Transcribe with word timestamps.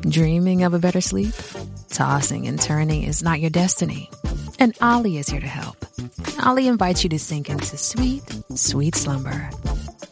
Dreaming 0.00 0.64
of 0.64 0.74
a 0.74 0.78
better 0.78 1.00
sleep? 1.00 1.34
Tossing 1.90 2.46
and 2.46 2.60
turning 2.60 3.02
is 3.02 3.22
not 3.22 3.40
your 3.40 3.50
destiny. 3.50 4.10
And 4.58 4.76
Ollie 4.80 5.18
is 5.18 5.28
here 5.28 5.40
to 5.40 5.46
help. 5.46 5.84
Ollie 6.44 6.68
invites 6.68 7.04
you 7.04 7.10
to 7.10 7.18
sink 7.18 7.48
into 7.48 7.76
sweet, 7.76 8.22
sweet 8.54 8.94
slumber 8.94 9.50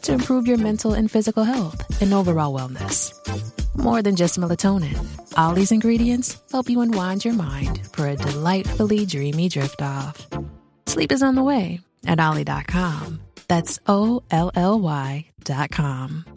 to 0.07 0.13
improve 0.13 0.47
your 0.47 0.57
mental 0.57 0.93
and 0.93 1.11
physical 1.11 1.43
health 1.43 2.01
and 2.01 2.13
overall 2.13 2.57
wellness. 2.57 3.13
More 3.75 4.01
than 4.01 4.15
just 4.15 4.39
melatonin, 4.39 4.97
Ollie's 5.37 5.73
ingredients 5.73 6.37
help 6.49 6.69
you 6.69 6.79
unwind 6.79 7.25
your 7.25 7.33
mind 7.33 7.85
for 7.91 8.07
a 8.07 8.15
delightfully 8.15 9.05
dreamy 9.05 9.49
drift 9.49 9.81
off. 9.81 10.25
Sleep 10.85 11.11
is 11.11 11.21
on 11.21 11.35
the 11.35 11.43
way 11.43 11.81
at 12.05 12.19
Ollie.com. 12.19 13.19
That's 13.49 13.79
O 13.87 14.23
L 14.31 14.51
L 14.55 14.79
Y.com. 14.79 16.36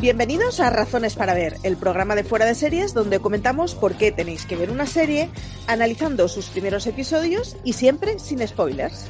Bienvenidos 0.00 0.60
a 0.60 0.70
Razones 0.70 1.14
para 1.14 1.34
Ver, 1.34 1.56
el 1.62 1.76
programa 1.76 2.14
de 2.14 2.24
fuera 2.24 2.46
de 2.46 2.54
series 2.54 2.94
donde 2.94 3.20
comentamos 3.20 3.74
por 3.74 3.96
qué 3.96 4.10
tenéis 4.10 4.46
que 4.46 4.56
ver 4.56 4.70
una 4.70 4.86
serie, 4.86 5.28
analizando 5.66 6.26
sus 6.26 6.48
primeros 6.48 6.86
episodios 6.86 7.58
y 7.64 7.74
siempre 7.74 8.18
sin 8.18 8.46
spoilers. 8.48 9.04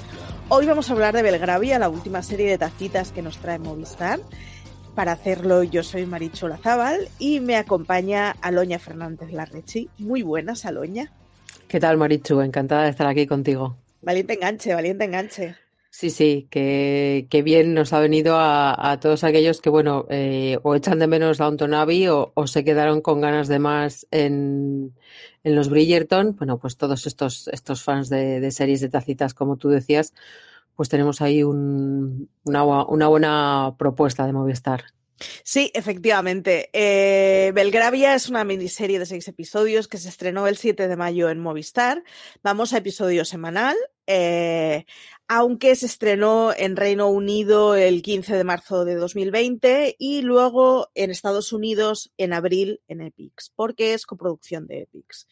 Hoy 0.48 0.66
vamos 0.66 0.91
a 0.91 0.94
hablar 0.94 1.14
de 1.14 1.22
Belgravia, 1.22 1.78
la 1.78 1.88
última 1.88 2.24
serie 2.24 2.50
de 2.50 2.58
tacitas 2.58 3.12
que 3.12 3.22
nos 3.22 3.38
trae 3.38 3.61
Movistar. 3.61 4.18
Para 4.96 5.12
hacerlo, 5.12 5.62
yo 5.62 5.84
soy 5.84 6.06
Marichu 6.06 6.48
Lazábal 6.48 7.08
y 7.20 7.38
me 7.38 7.55
acompaña 7.55 8.34
Aloña 8.41 8.80
Fernández 8.80 9.30
Larrechi. 9.30 9.88
Muy 9.98 10.22
buenas, 10.22 10.66
Aloña. 10.66 11.12
¿Qué 11.68 11.78
tal, 11.78 11.98
Marichu? 11.98 12.41
Encantada 12.41 12.83
de 12.83 12.91
estar 12.91 13.06
aquí 13.06 13.28
contigo. 13.28 13.77
Valiente 14.02 14.34
enganche, 14.34 14.74
valiente 14.74 15.05
enganche. 15.05 15.55
Sí, 15.92 16.10
sí, 16.10 16.46
que, 16.50 17.27
bien 17.44 17.74
nos 17.74 17.92
ha 17.92 17.98
venido 17.98 18.36
a, 18.38 18.98
todos 19.00 19.24
aquellos 19.24 19.60
que, 19.60 19.70
bueno, 19.70 20.06
eh, 20.08 20.58
o 20.62 20.77
echan 20.77 21.00
de 21.00 21.08
menos 21.08 21.38
Downton 21.38 21.74
Abbey 21.74 22.06
o, 22.06 22.33
o 22.34 22.46
se 22.46 22.64
quedaron 22.64 23.00
con 23.00 23.20
ganas 23.20 23.48
de 23.48 23.58
más 23.58 24.06
en, 24.12 24.94
en, 25.42 25.56
los 25.56 25.68
Bridgerton. 25.68 26.36
Bueno, 26.36 26.58
pues 26.58 26.77
todos 26.77 27.06
estos, 27.06 27.48
estos 27.48 27.83
fans 27.83 28.08
de, 28.08 28.50
series 28.52 28.80
de 28.80 28.88
tacitas, 28.88 29.34
como 29.34 29.56
tú 29.56 29.68
decías, 29.68 30.14
pues 30.77 30.88
tenemos 30.88 31.20
ahí 31.22 31.42
un, 31.42 32.30
una, 32.44 32.62
una 32.64 33.08
buena 33.08 33.74
propuesta 33.77 34.27
de 34.27 34.33
Movistar. 34.33 34.84
Sí, 35.44 35.70
efectivamente. 35.74 36.70
Eh, 36.72 37.52
Belgravia 37.52 38.14
es 38.14 38.29
una 38.29 38.45
miniserie 38.45 38.98
de 38.98 39.06
seis 39.06 39.29
episodios 39.29 39.89
que 39.89 39.98
se 39.98 40.08
estrenó 40.08 40.46
el 40.46 40.56
7 40.56 40.89
de 40.89 40.96
mayo 40.96 41.30
en 41.30 41.40
Movistar. 41.40 42.02
Vamos 42.42 42.73
a 42.73 42.79
episodio 42.79 43.24
semanal. 43.24 43.77
Eh, 44.06 44.86
aunque 45.33 45.77
se 45.77 45.86
estrenó 45.86 46.52
en 46.52 46.74
Reino 46.74 47.07
Unido 47.07 47.77
el 47.77 48.02
15 48.02 48.35
de 48.35 48.42
marzo 48.42 48.85
de 48.85 48.96
2020 48.96 49.95
y 49.96 50.23
luego 50.23 50.91
en 50.96 51.13
Estados 51.13 51.52
Unidos 51.52 52.13
en 52.17 52.33
abril 52.33 52.80
en 52.89 53.01
Epix, 53.01 53.52
porque 53.55 53.95
es 53.95 54.07
coproducción 54.07 54.67
de 54.67 54.80
Epix. 54.80 55.29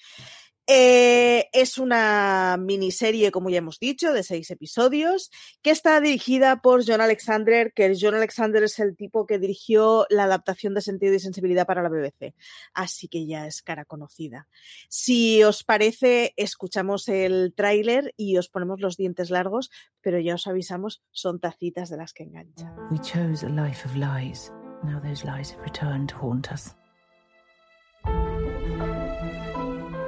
Eh, 0.70 1.48
es 1.54 1.78
una 1.78 2.58
miniserie, 2.60 3.32
como 3.32 3.48
ya 3.48 3.56
hemos 3.56 3.78
dicho, 3.78 4.12
de 4.12 4.22
seis 4.22 4.50
episodios, 4.50 5.30
que 5.62 5.70
está 5.70 5.98
dirigida 5.98 6.60
por 6.60 6.84
John 6.86 7.00
Alexander, 7.00 7.72
que 7.72 7.96
John 7.98 8.14
Alexander 8.14 8.62
es 8.62 8.78
el 8.78 8.94
tipo 8.94 9.26
que 9.26 9.38
dirigió 9.38 10.04
la 10.10 10.24
adaptación 10.24 10.74
de 10.74 10.82
Sentido 10.82 11.14
y 11.14 11.20
Sensibilidad 11.20 11.66
para 11.66 11.82
la 11.82 11.88
BBC. 11.88 12.34
Así 12.74 13.08
que 13.08 13.26
ya 13.26 13.46
es 13.46 13.62
cara 13.62 13.86
conocida. 13.86 14.46
Si 14.90 15.42
os 15.42 15.64
parece, 15.64 16.34
escuchamos 16.36 17.08
el 17.08 17.54
tráiler 17.56 18.12
y 18.18 18.36
os 18.36 18.50
ponemos 18.50 18.78
los 18.80 18.98
dientes 18.98 19.30
largos, 19.30 19.70
pero 20.02 20.20
ya 20.20 20.34
os 20.34 20.46
avisamos, 20.46 21.02
son 21.12 21.40
tacitas 21.40 21.88
de 21.88 21.96
las 21.96 22.12
que 22.12 22.24
enganchan. 22.24 22.74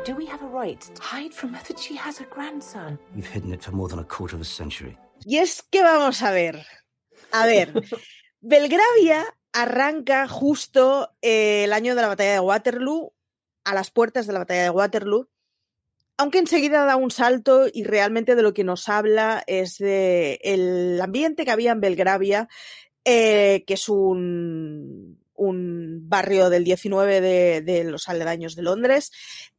Do 0.05 0.17
we 0.17 0.25
have 0.27 0.43
a 0.43 0.47
right 0.47 0.81
to 0.81 1.03
hide 1.03 1.35
from 1.35 1.53
her 1.53 1.63
that 1.69 1.79
she 1.79 1.95
has 1.95 2.21
a 2.21 2.25
grandson? 2.25 2.99
We've 3.15 3.27
hidden 3.27 3.53
it 3.53 3.63
for 3.63 3.73
more 3.73 3.87
than 3.87 3.99
a 3.99 4.05
quarter 4.05 4.35
of 4.35 4.41
a 4.41 4.47
century. 4.47 4.97
Y 5.27 5.37
es 5.37 5.63
que 5.63 5.83
vamos 5.83 6.23
a 6.23 6.31
ver. 6.31 6.65
A 7.33 7.45
ver. 7.45 7.75
Belgravia 8.41 9.27
arranca 9.53 10.27
justo 10.27 11.11
eh, 11.21 11.65
el 11.65 11.75
año 11.75 11.95
de 11.95 12.01
la 12.01 12.09
batalla 12.09 12.33
de 12.33 12.41
Waterloo, 12.41 13.13
a 13.65 13.75
las 13.75 13.91
puertas 13.91 14.27
de 14.27 14.33
la 14.33 14.39
batalla 14.39 14.63
de 14.63 14.71
Waterloo, 14.71 15.29
aunque 16.17 16.39
enseguida 16.39 16.87
da 16.87 16.97
un 16.97 17.11
salto 17.11 17.67
y 17.71 17.85
realmente 17.85 18.35
de 18.35 18.43
lo 18.43 18.55
que 18.55 18.65
nos 18.65 18.89
habla 18.89 19.45
es 19.47 19.77
de 19.77 20.41
el 20.43 20.99
ambiente 21.03 21.45
que 21.45 21.51
había 21.51 21.73
en 21.73 21.81
Belgravia, 21.81 22.49
eh, 23.05 23.65
que 23.67 23.75
es 23.75 23.87
un, 23.91 25.20
un 25.41 26.07
barrio 26.07 26.51
del 26.51 26.65
19 26.65 27.63
de, 27.63 27.85
los 27.85 28.11
aledaños 28.11 28.57
de 28.57 28.63
Londres, 28.63 29.11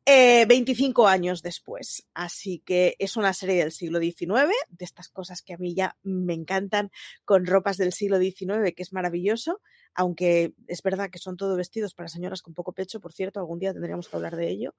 25 0.05 1.07
eh, 1.07 1.11
años 1.11 1.41
después. 1.41 2.05
Así 2.13 2.61
que 2.63 2.95
es 2.99 3.17
una 3.17 3.33
serie 3.33 3.55
del 3.55 3.71
siglo 3.71 3.99
XIX, 3.99 4.53
de 4.69 4.85
estas 4.85 5.09
cosas 5.09 5.41
que 5.41 5.55
a 5.55 5.57
mí 5.57 5.73
ya 5.73 5.97
me 6.03 6.35
encantan, 6.35 6.91
con 7.25 7.47
ropas 7.47 7.77
del 7.77 7.93
siglo 7.93 8.19
XIX, 8.19 8.73
que 8.75 8.83
es 8.83 8.93
maravilloso, 8.93 9.59
aunque 9.95 10.53
es 10.67 10.81
verdad 10.81 11.09
que 11.09 11.19
son 11.19 11.37
todo 11.37 11.55
vestidos 11.55 11.93
para 11.93 12.09
señoras 12.09 12.41
con 12.41 12.53
poco 12.53 12.73
pecho, 12.73 12.99
por 12.99 13.13
cierto, 13.13 13.39
algún 13.39 13.59
día 13.59 13.73
tendríamos 13.73 14.07
que 14.07 14.15
hablar 14.15 14.35
de 14.35 14.49
ello 14.49 14.73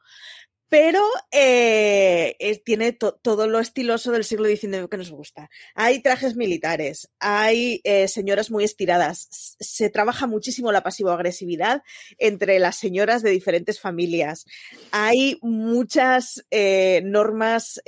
pero 0.72 1.02
eh, 1.30 2.62
tiene 2.64 2.94
todo 2.94 3.46
lo 3.46 3.58
estiloso 3.58 4.10
del 4.10 4.24
siglo 4.24 4.48
XIX 4.48 4.88
que 4.90 4.96
nos 4.96 5.10
gusta. 5.10 5.50
Hay 5.74 6.00
trajes 6.00 6.34
militares, 6.34 7.10
hay 7.18 7.82
eh, 7.84 8.08
señoras 8.08 8.50
muy 8.50 8.64
estiradas, 8.64 9.28
se 9.60 9.90
trabaja 9.90 10.26
muchísimo 10.26 10.72
la 10.72 10.82
pasivo-agresividad 10.82 11.82
entre 12.16 12.58
las 12.58 12.76
señoras 12.76 13.20
de 13.20 13.28
diferentes 13.28 13.80
familias, 13.80 14.46
hay 14.92 15.38
muchas 15.42 16.42
eh, 16.50 17.02
normas 17.04 17.78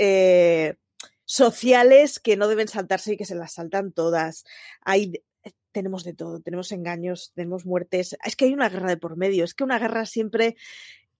sociales 1.24 2.20
que 2.20 2.36
no 2.36 2.48
deben 2.48 2.68
saltarse 2.68 3.14
y 3.14 3.16
que 3.16 3.24
se 3.24 3.34
las 3.34 3.54
saltan 3.54 3.92
todas. 3.92 4.44
Hay 4.82 5.22
tenemos 5.74 6.04
de 6.04 6.14
todo, 6.14 6.40
tenemos 6.40 6.72
engaños, 6.72 7.32
tenemos 7.34 7.66
muertes. 7.66 8.16
Es 8.24 8.36
que 8.36 8.46
hay 8.46 8.54
una 8.54 8.70
guerra 8.70 8.88
de 8.88 8.96
por 8.96 9.18
medio, 9.18 9.44
es 9.44 9.52
que 9.52 9.64
una 9.64 9.78
guerra 9.78 10.06
siempre 10.06 10.56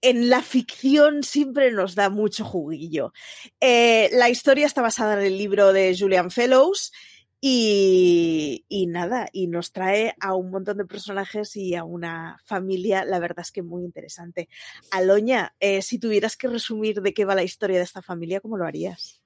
en 0.00 0.30
la 0.30 0.42
ficción 0.42 1.22
siempre 1.22 1.72
nos 1.72 1.94
da 1.94 2.08
mucho 2.08 2.44
juguillo. 2.44 3.12
Eh, 3.60 4.08
la 4.12 4.30
historia 4.30 4.66
está 4.66 4.80
basada 4.80 5.14
en 5.14 5.26
el 5.26 5.36
libro 5.36 5.72
de 5.72 5.96
Julian 5.98 6.30
Fellows 6.30 6.92
y, 7.40 8.86
nada, 8.88 9.28
y 9.32 9.48
nos 9.48 9.72
trae 9.72 10.14
a 10.18 10.34
un 10.34 10.50
montón 10.50 10.78
de 10.78 10.86
personajes 10.86 11.56
y 11.56 11.74
a 11.74 11.84
una 11.84 12.38
familia, 12.44 13.04
la 13.04 13.18
verdad 13.18 13.40
es 13.40 13.50
que 13.50 13.62
muy 13.62 13.84
interesante. 13.84 14.48
Aloña, 14.90 15.54
eh, 15.60 15.82
si 15.82 15.98
tuvieras 15.98 16.36
que 16.36 16.48
resumir 16.48 17.02
de 17.02 17.12
qué 17.12 17.26
va 17.26 17.34
la 17.34 17.42
historia 17.42 17.76
de 17.76 17.84
esta 17.84 18.00
familia, 18.00 18.40
¿cómo 18.40 18.56
lo 18.56 18.64
harías? 18.64 19.20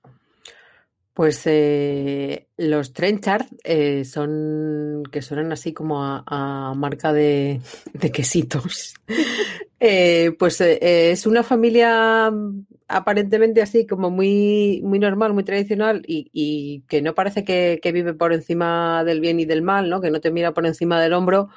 Pues 1.19 1.43
eh, 1.47 2.47
los 2.57 2.93
Trenchard 2.93 3.47
eh, 3.65 4.05
son 4.05 5.03
que 5.11 5.21
suenan 5.21 5.51
así 5.51 5.73
como 5.73 6.01
a, 6.01 6.75
marca 6.77 7.13
de, 7.13 7.61
quesitos. 8.13 8.95
Eh, 9.81 10.33
pues 10.37 10.61
es 10.61 11.25
una 11.25 11.45
familia 11.45 12.33
aparentemente 12.89 13.63
así 13.63 13.87
como 13.87 14.11
muy, 14.11 14.81
muy 14.83 14.99
normal, 14.99 15.33
muy 15.35 15.45
tradicional 15.45 16.03
y, 16.05 16.83
que 16.89 17.01
no 17.01 17.15
parece 17.15 17.45
que, 17.45 17.81
vive 17.93 18.13
por 18.13 18.33
encima 18.33 19.05
del 19.05 19.21
bien 19.21 19.39
y 19.39 19.45
del 19.45 19.63
mal, 19.63 19.89
¿no? 19.89 20.01
Que 20.01 20.11
no 20.11 20.21
te 20.21 20.33
mira 20.33 20.53
por 20.53 20.67
encima 20.67 21.01
del 21.01 21.13
hombro. 21.13 21.49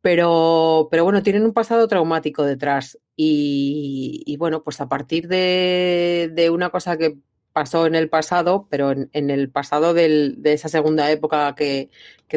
Pero, 0.00 0.88
pero 0.90 1.04
bueno, 1.04 1.22
tienen 1.22 1.44
un 1.44 1.52
pasado 1.52 1.88
traumático 1.88 2.44
detrás. 2.44 2.98
Y, 3.16 4.34
bueno, 4.38 4.62
pues 4.62 4.80
a 4.80 4.88
partir 4.88 5.28
de 5.28 6.50
una 6.50 6.70
cosa 6.70 6.96
que 6.96 7.18
pasó 7.52 7.86
en 7.86 7.94
el 7.94 8.08
pasado, 8.08 8.66
pero 8.70 8.92
en, 8.92 9.30
el 9.30 9.50
pasado 9.50 9.94
de 9.94 10.34
esa 10.44 10.68
segunda 10.68 11.10
época 11.10 11.54
que, 11.54 11.90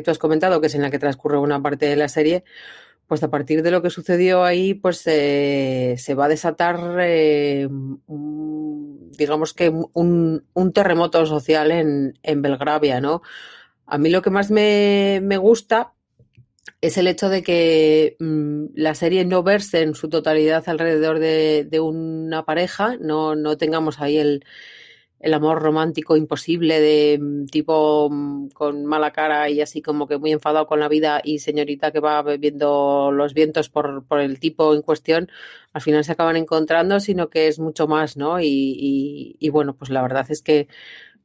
tú 0.04 0.12
has 0.12 0.18
comentado, 0.18 0.62
que 0.62 0.68
es 0.68 0.76
en 0.76 0.82
la 0.82 0.92
que 0.92 1.00
transcurre 1.00 1.38
una 1.38 1.62
parte 1.62 1.86
de 1.88 1.96
la 1.96 2.10
serie, 2.10 2.44
pues 3.08 3.24
a 3.24 3.30
partir 3.30 3.62
de 3.64 3.72
lo 3.72 3.82
que 3.82 3.90
sucedió 3.90 4.44
ahí, 4.44 4.74
pues 4.74 5.00
se 5.00 6.16
va 6.18 6.26
a 6.26 6.30
desatar, 6.30 6.98
eh, 7.02 7.68
digamos 8.08 9.54
que 9.54 9.70
un, 9.70 10.44
terremoto 10.74 11.26
social 11.26 11.72
en, 11.72 12.14
en, 12.24 12.42
Belgravia, 12.42 13.00
¿no? 13.00 13.22
A 13.86 13.98
mí 13.98 14.10
lo 14.10 14.22
que 14.22 14.32
más 14.32 14.50
me, 14.52 15.20
me 15.24 15.38
gusta 15.38 15.94
es 16.82 16.98
el 16.98 17.08
hecho 17.08 17.30
de 17.30 17.44
que 17.44 18.16
mm, 18.20 18.66
la 18.76 18.96
serie 18.96 19.26
no 19.26 19.44
verse 19.44 19.82
en 19.82 19.96
su 19.96 20.10
totalidad 20.10 20.68
alrededor 20.68 21.20
de, 21.20 21.80
una 21.80 22.46
pareja, 22.46 22.98
no, 23.00 23.36
no 23.36 23.58
tengamos 23.58 24.00
ahí 24.02 24.18
el, 24.18 24.46
el, 25.20 25.34
amor 25.34 25.62
romántico 25.62 26.18
imposible 26.18 26.80
de 26.80 27.20
mm, 27.20 27.46
tipo 27.48 28.10
mm, 28.12 28.50
con 28.50 28.86
mala 28.86 29.12
cara 29.12 29.50
y 29.50 29.62
así 29.62 29.82
como 29.82 30.08
que 30.08 30.18
muy 30.18 30.32
enfadado 30.32 30.66
con 30.66 30.80
la 30.80 30.88
vida 30.88 31.22
y 31.24 31.40
señorita 31.40 31.92
que 31.92 32.00
va 32.00 32.22
bebiendo 32.22 33.12
los 33.12 33.34
vientos 33.34 33.70
por, 33.70 34.06
por 34.06 34.20
el 34.20 34.40
tipo 34.40 34.74
en 34.74 34.82
cuestión, 34.82 35.30
al 35.74 35.82
final 35.82 36.04
se 36.04 36.14
acaban 36.14 36.38
encontrando, 36.38 37.00
sino 37.00 37.30
que 37.30 37.48
es 37.48 37.60
mucho 37.60 37.88
más, 37.88 38.18
¿no? 38.18 38.40
y, 38.40 39.36
y 39.40 39.50
bueno, 39.50 39.76
pues 39.76 39.90
la 39.90 40.02
verdad 40.02 40.26
es 40.30 40.42
que 40.42 40.68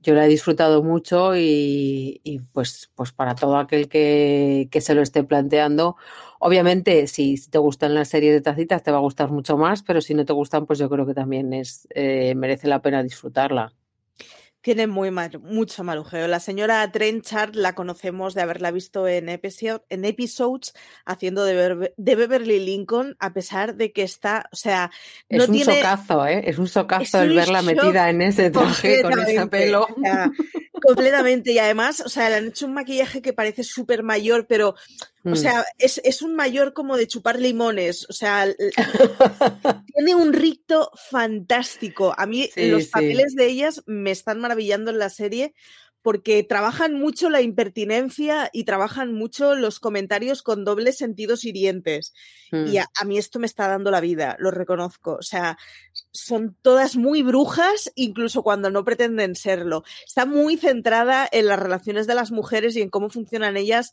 yo 0.02 0.14
la 0.14 0.24
he 0.26 0.28
disfrutado 0.28 0.82
mucho 0.82 1.36
y, 1.36 2.40
pues, 2.52 2.90
pues 2.94 3.12
para 3.12 3.34
todo 3.34 3.56
aquel 3.58 3.88
que, 3.88 4.68
se 4.80 4.94
lo 4.94 5.02
esté 5.02 5.24
planteando, 5.24 5.96
obviamente 6.38 7.06
si 7.06 7.36
te 7.50 7.58
gustan 7.58 7.94
las 7.94 8.08
series 8.08 8.32
de 8.34 8.40
tacitas 8.40 8.82
te 8.82 8.90
va 8.90 8.98
a 8.98 9.00
gustar 9.02 9.30
mucho 9.30 9.56
más, 9.58 9.82
pero 9.82 10.00
si 10.00 10.14
no 10.14 10.24
te 10.24 10.32
gustan, 10.32 10.66
pues 10.66 10.78
yo 10.78 10.88
creo 10.88 11.06
que 11.06 11.14
también 11.14 11.52
es 11.52 11.86
eh, 11.94 12.34
merece 12.34 12.68
la 12.68 12.82
pena 12.82 13.02
disfrutarla 13.02 13.74
tiene 14.60 14.86
muy 14.86 15.10
mucho 15.10 15.84
marujeo. 15.84 16.28
La 16.28 16.40
señora 16.40 16.90
Trenchard 16.92 17.54
la 17.54 17.74
conocemos 17.74 18.34
de 18.34 18.42
haberla 18.42 18.70
visto 18.70 19.08
en, 19.08 19.28
en 19.28 20.04
episodes 20.04 20.74
haciendo 21.04 21.44
de, 21.44 21.92
Beverly 21.96 22.60
Lincoln, 22.60 23.16
a 23.20 23.32
pesar 23.32 23.74
de 23.76 23.92
que 23.92 24.02
está, 24.02 24.48
o 24.52 24.56
sea, 24.56 24.90
es 25.28 25.48
un 25.48 25.58
socazo, 25.58 26.26
¿eh? 26.26 26.42
Es 26.46 26.58
un 26.58 26.68
socazo 26.68 27.22
el 27.22 27.34
verla 27.34 27.62
metida 27.62 28.10
en 28.10 28.22
ese 28.22 28.50
traje 28.50 29.02
con 29.02 29.18
ese 29.18 29.46
pelo. 29.46 29.86
completamente. 30.80 31.52
Y 31.52 31.58
además, 31.58 32.02
o 32.04 32.08
sea, 32.08 32.28
le 32.30 32.36
han 32.36 32.46
hecho 32.48 32.66
un 32.66 32.74
maquillaje 32.74 33.22
que 33.22 33.32
parece 33.32 33.62
súper 33.62 34.02
mayor, 34.02 34.46
pero 34.46 34.74
o 35.24 35.30
mm. 35.30 35.36
sea, 35.36 35.64
es, 35.78 36.22
un 36.22 36.34
mayor 36.34 36.72
como 36.72 36.96
de 36.96 37.06
chupar 37.06 37.38
limones. 37.38 38.06
O 38.08 38.12
sea, 38.12 38.46
tiene 39.94 40.14
un 40.14 40.32
ricto 40.32 40.90
fantástico. 41.10 42.14
A 42.16 42.26
mí 42.26 42.48
los 42.56 42.86
papeles 42.86 43.34
de 43.34 43.46
ellas 43.46 43.82
me 43.86 44.10
están 44.10 44.40
maravillando 44.40 44.90
en 44.90 44.98
la 44.98 45.10
serie 45.10 45.54
porque 46.02 46.42
trabajan 46.42 46.94
mucho 46.94 47.28
la 47.28 47.42
impertinencia 47.42 48.48
y 48.54 48.64
trabajan 48.64 49.12
mucho 49.12 49.54
los 49.54 49.80
comentarios 49.80 50.42
con 50.42 50.64
dobles 50.64 50.96
sentidos 50.96 51.44
hirientes. 51.44 52.14
Y 52.50 52.78
mm. 52.78 52.84
a, 53.00 53.04
mí 53.04 53.18
esto 53.18 53.38
me 53.38 53.46
está 53.46 53.68
dando 53.68 53.90
la 53.90 54.00
vida, 54.00 54.36
lo 54.38 54.50
reconozco. 54.50 55.16
O 55.16 55.22
sea, 55.22 55.58
son 56.10 56.56
todas 56.62 56.96
muy 56.96 57.22
brujas, 57.22 57.92
incluso 57.94 58.42
cuando 58.42 58.70
no 58.70 58.84
pretenden 58.84 59.34
serlo. 59.34 59.84
Está 60.06 60.24
muy 60.24 60.56
centrada 60.56 61.28
en 61.30 61.46
las 61.46 61.58
relaciones 61.58 62.06
de 62.06 62.14
las 62.14 62.30
mujeres 62.30 62.74
y 62.76 62.80
en 62.80 62.88
cómo 62.88 63.10
funcionan 63.10 63.58
ellas 63.58 63.92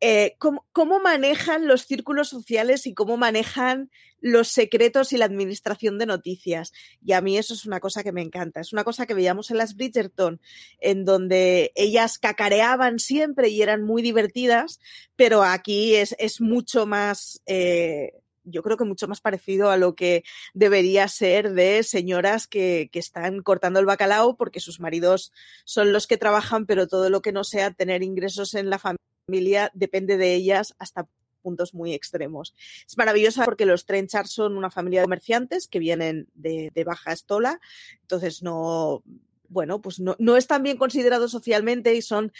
eh, 0.00 0.36
cómo, 0.38 1.00
manejan 1.00 1.66
los 1.66 1.82
círculos 1.82 2.28
sociales 2.28 2.86
y 2.86 2.94
cómo 2.94 3.16
manejan 3.16 3.90
los 4.20 4.48
secretos 4.48 5.12
y 5.12 5.16
la 5.16 5.24
administración 5.24 5.98
de 5.98 6.06
noticias. 6.06 6.72
Y 7.04 7.12
a 7.12 7.20
mí 7.20 7.36
eso 7.36 7.54
es 7.54 7.66
una 7.66 7.80
cosa 7.80 8.04
que 8.04 8.12
me 8.12 8.22
encanta. 8.22 8.60
Es 8.60 8.72
una 8.72 8.84
cosa 8.84 9.06
que 9.06 9.14
veíamos 9.14 9.50
en 9.50 9.58
las 9.58 9.74
Bridgerton, 9.74 10.40
en 10.78 11.04
donde 11.04 11.72
ellas 11.74 12.18
cacareaban 12.18 13.00
siempre 13.00 13.48
y 13.48 13.62
eran 13.62 13.82
muy 13.82 14.02
divertidas, 14.02 14.78
pero 15.16 15.42
aquí 15.42 15.96
es, 15.96 16.40
mucho 16.40 16.86
más... 16.86 17.42
Eh, 17.46 18.12
yo 18.50 18.62
creo 18.62 18.78
que 18.78 18.84
mucho 18.84 19.08
más 19.08 19.20
parecido 19.20 19.70
a 19.70 19.76
lo 19.76 19.94
que 19.94 20.24
debería 20.54 21.06
ser 21.08 21.52
de 21.52 21.82
señoras 21.82 22.46
que, 22.46 22.88
que, 22.90 22.98
están 22.98 23.42
cortando 23.42 23.78
el 23.78 23.84
bacalao 23.84 24.38
porque 24.38 24.58
sus 24.58 24.80
maridos 24.80 25.32
son 25.64 25.92
los 25.92 26.06
que 26.06 26.16
trabajan, 26.16 26.64
pero 26.64 26.88
todo 26.88 27.10
lo 27.10 27.20
que 27.20 27.32
no 27.32 27.44
sea 27.44 27.72
tener 27.72 28.02
ingresos 28.02 28.54
en 28.54 28.70
la 28.70 28.78
familia 28.78 28.98
familia 29.28 29.70
depende 29.74 30.16
de 30.16 30.34
ellas 30.34 30.74
hasta 30.78 31.06
puntos 31.42 31.74
muy 31.74 31.92
extremos. 31.92 32.54
Es 32.86 32.96
maravillosa 32.96 33.44
porque 33.44 33.66
los 33.66 33.84
Trenchard 33.84 34.26
son 34.26 34.56
una 34.56 34.70
familia 34.70 35.00
de 35.00 35.04
comerciantes 35.04 35.68
que 35.68 35.78
vienen 35.78 36.28
de, 36.34 36.72
Baja 36.84 37.12
Estola, 37.12 37.60
entonces 38.00 38.42
no, 38.42 39.02
bueno, 39.48 39.82
pues 39.82 40.00
no, 40.00 40.16
no 40.18 40.36
están 40.38 40.62
bien 40.62 40.78
considerados 40.78 41.30
socialmente 41.30 41.94
y 41.94 42.00
son 42.00 42.32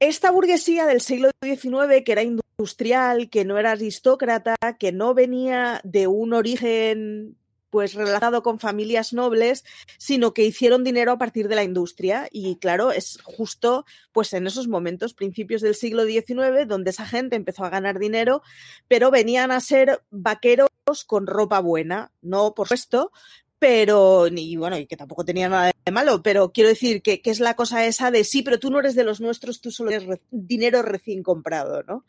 esta 0.00 0.32
burguesía 0.32 0.86
del 0.86 1.00
siglo 1.00 1.30
XIX 1.40 2.02
que 2.04 2.12
era 2.12 2.22
industrial, 2.22 3.30
que 3.30 3.44
no 3.44 3.56
era 3.56 3.72
aristócrata, 3.72 4.56
que 4.78 4.90
no 4.90 5.14
venía 5.14 5.80
de 5.84 6.08
un 6.08 6.34
origen 6.34 7.36
pues 7.74 7.94
relacionado 7.94 8.44
con 8.44 8.60
familias 8.60 9.12
nobles, 9.12 9.64
sino 9.98 10.32
que 10.32 10.44
hicieron 10.44 10.84
dinero 10.84 11.10
a 11.10 11.18
partir 11.18 11.48
de 11.48 11.56
la 11.56 11.64
industria. 11.64 12.28
Y 12.30 12.54
claro, 12.54 12.92
es 12.92 13.18
justo 13.24 13.84
pues 14.12 14.32
en 14.32 14.46
esos 14.46 14.68
momentos, 14.68 15.12
principios 15.12 15.60
del 15.60 15.74
siglo 15.74 16.04
XIX, 16.04 16.68
donde 16.68 16.90
esa 16.90 17.04
gente 17.04 17.34
empezó 17.34 17.64
a 17.64 17.70
ganar 17.70 17.98
dinero, 17.98 18.42
pero 18.86 19.10
venían 19.10 19.50
a 19.50 19.58
ser 19.58 20.04
vaqueros 20.12 20.68
con 21.04 21.26
ropa 21.26 21.58
buena, 21.58 22.12
no 22.22 22.54
por 22.54 22.68
supuesto, 22.68 23.10
pero, 23.58 24.28
y 24.28 24.54
bueno, 24.54 24.78
y 24.78 24.86
que 24.86 24.96
tampoco 24.96 25.24
tenía 25.24 25.48
nada 25.48 25.72
de 25.84 25.90
malo, 25.90 26.22
pero 26.22 26.52
quiero 26.52 26.68
decir 26.68 27.02
que, 27.02 27.22
que, 27.22 27.30
es 27.30 27.40
la 27.40 27.56
cosa 27.56 27.84
esa 27.86 28.12
de 28.12 28.22
sí, 28.22 28.42
pero 28.42 28.60
tú 28.60 28.70
no 28.70 28.78
eres 28.78 28.94
de 28.94 29.02
los 29.02 29.20
nuestros, 29.20 29.60
tú 29.60 29.72
solo 29.72 29.90
eres 29.90 30.20
dinero 30.30 30.82
recién 30.82 31.24
comprado, 31.24 31.82
¿no? 31.82 32.04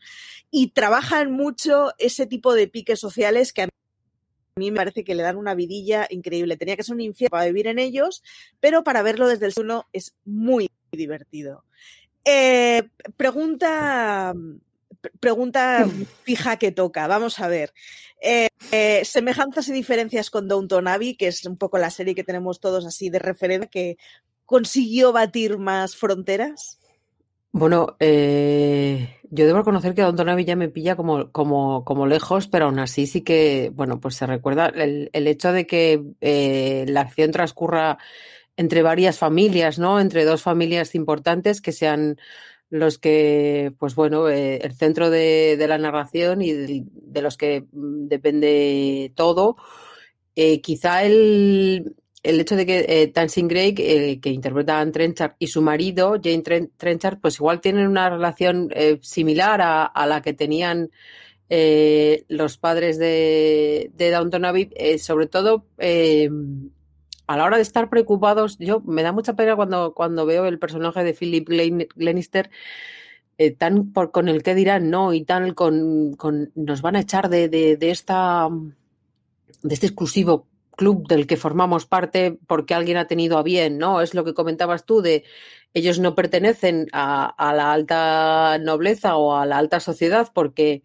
Y 0.52 0.68
trabajan 0.68 1.32
mucho 1.32 1.92
ese 1.98 2.26
tipo 2.26 2.54
de 2.54 2.68
piques 2.68 3.00
sociales 3.00 3.52
que 3.52 3.62
a 3.62 3.68
a 4.56 4.60
mí 4.60 4.70
me 4.70 4.78
parece 4.78 5.04
que 5.04 5.14
le 5.14 5.22
dan 5.22 5.36
una 5.36 5.54
vidilla 5.54 6.06
increíble. 6.08 6.56
Tenía 6.56 6.76
que 6.76 6.82
ser 6.82 6.94
un 6.94 7.02
infierno 7.02 7.32
para 7.32 7.44
vivir 7.44 7.66
en 7.66 7.78
ellos, 7.78 8.22
pero 8.58 8.82
para 8.82 9.02
verlo 9.02 9.28
desde 9.28 9.44
el 9.44 9.52
suelo 9.52 9.86
es 9.92 10.16
muy 10.24 10.70
divertido. 10.92 11.64
Eh, 12.24 12.88
pregunta, 13.18 14.32
pregunta 15.20 15.86
fija 16.24 16.56
que 16.56 16.72
toca. 16.72 17.06
Vamos 17.06 17.38
a 17.38 17.48
ver. 17.48 17.74
Eh, 18.22 18.48
eh, 18.72 19.04
semejanzas 19.04 19.68
y 19.68 19.74
diferencias 19.74 20.30
con 20.30 20.48
Downton 20.48 20.88
Abbey, 20.88 21.16
que 21.16 21.26
es 21.26 21.44
un 21.44 21.58
poco 21.58 21.76
la 21.76 21.90
serie 21.90 22.14
que 22.14 22.24
tenemos 22.24 22.58
todos 22.58 22.86
así 22.86 23.10
de 23.10 23.18
referencia, 23.18 23.68
que 23.68 23.98
consiguió 24.46 25.12
batir 25.12 25.58
más 25.58 25.96
fronteras. 25.96 26.80
Bueno, 27.52 27.96
eh, 28.00 29.15
yo 29.30 29.46
debo 29.46 29.58
reconocer 29.58 29.94
que 29.94 30.02
Don 30.02 30.38
ya 30.38 30.56
me 30.56 30.68
pilla 30.68 30.96
como, 30.96 31.30
como, 31.32 31.84
como 31.84 32.06
lejos, 32.06 32.48
pero 32.48 32.66
aún 32.66 32.78
así 32.78 33.06
sí 33.06 33.22
que, 33.22 33.70
bueno, 33.74 34.00
pues 34.00 34.16
se 34.16 34.26
recuerda 34.26 34.66
el, 34.66 35.10
el 35.12 35.26
hecho 35.26 35.52
de 35.52 35.66
que 35.66 36.02
eh, 36.20 36.84
la 36.88 37.02
acción 37.02 37.30
transcurra 37.30 37.98
entre 38.56 38.82
varias 38.82 39.18
familias, 39.18 39.78
¿no? 39.78 40.00
Entre 40.00 40.24
dos 40.24 40.42
familias 40.42 40.94
importantes 40.94 41.60
que 41.60 41.72
sean 41.72 42.16
los 42.70 42.98
que, 42.98 43.72
pues 43.78 43.94
bueno, 43.94 44.28
eh, 44.28 44.58
el 44.62 44.74
centro 44.74 45.10
de, 45.10 45.56
de, 45.56 45.68
la 45.68 45.78
narración 45.78 46.42
y 46.42 46.52
de, 46.52 46.84
de 46.86 47.22
los 47.22 47.36
que 47.36 47.66
mm, 47.72 48.08
depende 48.08 49.12
todo. 49.14 49.56
Eh, 50.34 50.60
quizá 50.60 51.04
el, 51.04 51.96
el 52.22 52.40
hecho 52.40 52.56
de 52.56 52.66
que 52.66 52.86
eh, 52.88 53.06
Tansing 53.08 53.48
Gray, 53.48 53.74
eh, 53.78 54.20
que 54.20 54.30
interpreta 54.30 54.80
a 54.80 54.90
Trenchard, 54.90 55.34
y 55.38 55.46
su 55.46 55.62
marido, 55.62 56.16
Jane 56.22 56.70
Trenchard, 56.76 57.20
pues 57.20 57.36
igual 57.36 57.60
tienen 57.60 57.86
una 57.86 58.10
relación 58.10 58.68
eh, 58.74 58.98
similar 59.02 59.60
a, 59.62 60.06
la 60.06 60.22
que 60.22 60.32
tenían 60.32 60.90
eh, 61.48 62.24
los 62.28 62.58
padres 62.58 62.98
de, 62.98 63.90
de 63.94 64.10
Downton 64.10 64.44
Abbey, 64.44 64.70
sobre 64.98 65.26
todo 65.26 65.66
a 67.28 67.36
la 67.36 67.44
hora 67.44 67.56
de 67.56 67.62
estar 67.62 67.88
preocupados. 67.88 68.58
Yo 68.58 68.80
me 68.80 69.02
da 69.02 69.12
mucha 69.12 69.34
pena 69.34 69.56
cuando, 69.56 69.94
cuando 69.94 70.26
veo 70.26 70.46
el 70.46 70.58
personaje 70.58 71.04
de 71.04 71.14
Philip 71.14 71.48
Glenister. 71.94 72.50
tan 73.58 73.92
por, 73.92 74.10
con 74.10 74.28
el 74.28 74.42
que 74.42 74.54
dirán 74.54 74.90
no 74.90 75.12
y 75.12 75.24
tan 75.24 75.54
con, 75.54 76.14
con 76.14 76.50
nos 76.54 76.82
van 76.82 76.96
a 76.96 77.00
echar 77.00 77.28
de, 77.28 77.48
de, 77.48 77.76
de 77.76 77.90
esta 77.90 78.48
de 79.62 79.74
este 79.74 79.86
exclusivo 79.86 80.46
club 80.76 81.08
del 81.08 81.26
que 81.26 81.36
formamos 81.36 81.86
parte 81.86 82.38
porque 82.46 82.74
alguien 82.74 82.98
ha 82.98 83.08
tenido 83.08 83.38
a 83.38 83.42
bien, 83.42 83.78
¿no? 83.78 84.00
Es 84.00 84.14
lo 84.14 84.24
que 84.24 84.34
comentabas 84.34 84.84
tú 84.84 85.02
de 85.02 85.24
ellos 85.74 85.98
no 85.98 86.14
pertenecen 86.14 86.88
a, 86.92 87.34
la 87.54 87.72
alta 87.72 88.58
nobleza 88.58 89.16
o 89.16 89.36
a 89.36 89.46
la 89.46 89.58
alta 89.58 89.80
sociedad 89.80 90.30
porque 90.32 90.82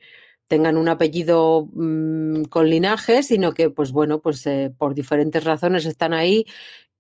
tengan 0.48 0.76
un 0.78 0.90
apellido 0.90 1.70
mm, 1.74 2.44
con 2.46 2.70
linaje, 2.70 3.24
sino 3.24 3.54
que, 3.54 3.70
pues 3.70 3.92
bueno, 3.94 4.22
pues 4.22 4.46
eh, 4.48 4.74
por 4.78 4.94
diferentes 4.96 5.44
razones 5.46 5.86
están 5.86 6.14
ahí 6.14 6.46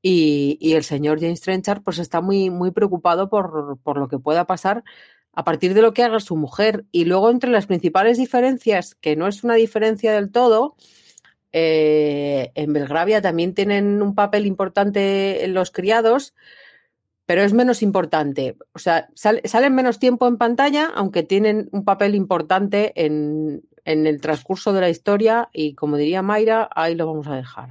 y, 0.01 0.57
y, 0.62 0.74
el 0.74 0.83
señor 0.83 1.19
James 1.19 1.41
Trenchard 1.41 1.83
pues 1.83 2.00
está 2.00 2.21
muy, 2.21 2.50
muy 2.50 2.71
preocupado 2.71 3.29
por, 3.29 3.77
por 3.83 3.98
lo 3.98 4.07
que 4.07 4.19
pueda 4.19 4.48
pasar 4.48 4.83
a 5.33 5.43
partir 5.43 5.74
de 5.74 5.81
lo 5.81 5.93
que 5.93 6.03
haga 6.03 6.19
su 6.19 6.36
mujer. 6.36 6.86
Y 6.91 7.05
luego 7.05 7.29
entre 7.29 7.51
las 7.51 7.67
principales 7.67 8.17
diferencias, 8.17 8.95
que 8.95 9.15
no 9.15 9.27
es 9.27 9.43
una 9.43 9.55
diferencia 9.55 10.13
del 10.13 10.31
todo, 10.31 10.75
eh, 11.53 12.51
en 12.55 12.74
Belgravia 12.74 13.22
también 13.22 13.53
tienen 13.53 14.01
un 14.01 14.15
papel 14.15 14.46
importante 14.46 15.46
los 15.48 15.72
criados, 15.72 16.34
pero 17.25 17.43
es 17.43 17.53
menos 17.53 17.81
importante. 17.81 18.58
O 18.74 18.79
sea, 18.79 19.10
salen 19.15 19.75
menos 19.75 20.00
tiempo 20.00 20.27
en 20.27 20.38
pantalla, 20.38 20.91
aunque 20.93 21.24
tienen 21.24 21.70
un 21.72 21.86
papel 21.86 22.15
importante 22.15 22.93
en, 22.96 23.63
en 23.86 24.08
el 24.08 24.22
transcurso 24.22 24.74
de 24.74 24.81
la 24.81 24.89
historia 24.89 25.50
y 25.53 25.75
como 25.75 25.98
diría 25.98 26.22
Mayra, 26.22 26.70
ahí 26.75 26.96
lo 26.96 27.08
vamos 27.08 27.27
a 27.27 27.36
dejar. 27.36 27.70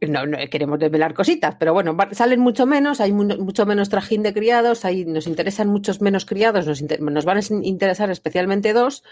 No, 0.00 0.22
queremos 0.50 0.78
desvelar 0.78 1.12
cositas, 1.12 1.56
pero 1.58 1.74
bueno, 1.74 1.94
salen 2.12 2.40
mucho 2.40 2.64
menos, 2.64 3.02
hay 3.02 3.12
mucho 3.12 3.66
menos 3.66 3.90
trajín 3.90 4.22
de 4.22 4.32
criados, 4.32 4.86
ahí 4.86 5.04
nos 5.04 5.26
interesan 5.26 5.68
muchos 5.68 6.00
menos 6.00 6.24
criados, 6.24 6.66
nos 7.00 7.24
van 7.26 7.36
a 7.36 7.40
interesar 7.62 8.10
especialmente 8.10 8.72
dos, 8.72 9.04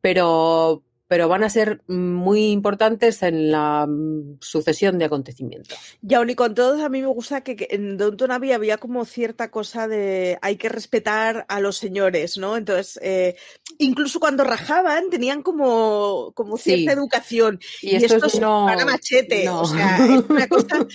pero, 0.00 0.82
pero 1.12 1.28
van 1.28 1.44
a 1.44 1.50
ser 1.50 1.82
muy 1.88 2.52
importantes 2.52 3.22
en 3.22 3.52
la 3.52 3.86
mm, 3.86 4.38
sucesión 4.40 4.96
de 4.96 5.04
acontecimientos. 5.04 5.78
Y 6.00 6.14
aún 6.14 6.30
y 6.30 6.34
con 6.34 6.54
todos, 6.54 6.80
a 6.80 6.88
mí 6.88 7.02
me 7.02 7.08
gusta 7.08 7.42
que, 7.42 7.68
en 7.68 7.98
Downton 7.98 8.30
Abbey 8.30 8.52
había 8.52 8.78
como 8.78 9.04
cierta 9.04 9.50
cosa 9.50 9.86
de 9.88 10.38
hay 10.40 10.56
que 10.56 10.70
respetar 10.70 11.44
a 11.50 11.60
los 11.60 11.76
señores, 11.76 12.38
¿no? 12.38 12.56
Entonces, 12.56 12.98
eh, 13.02 13.36
incluso 13.76 14.20
cuando 14.20 14.42
rajaban, 14.42 15.10
tenían 15.10 15.42
como, 15.42 16.32
como 16.34 16.56
cierta 16.56 16.92
educación. 16.92 17.60
Y, 17.82 17.96
esto, 17.96 18.24
es 18.24 18.40
no, 18.40 18.64
para 18.64 18.86
machete. 18.86 19.50
O 19.50 19.66
sea, 19.66 19.98
es 19.98 20.24
una 20.30 20.48
cosa, 20.48 20.86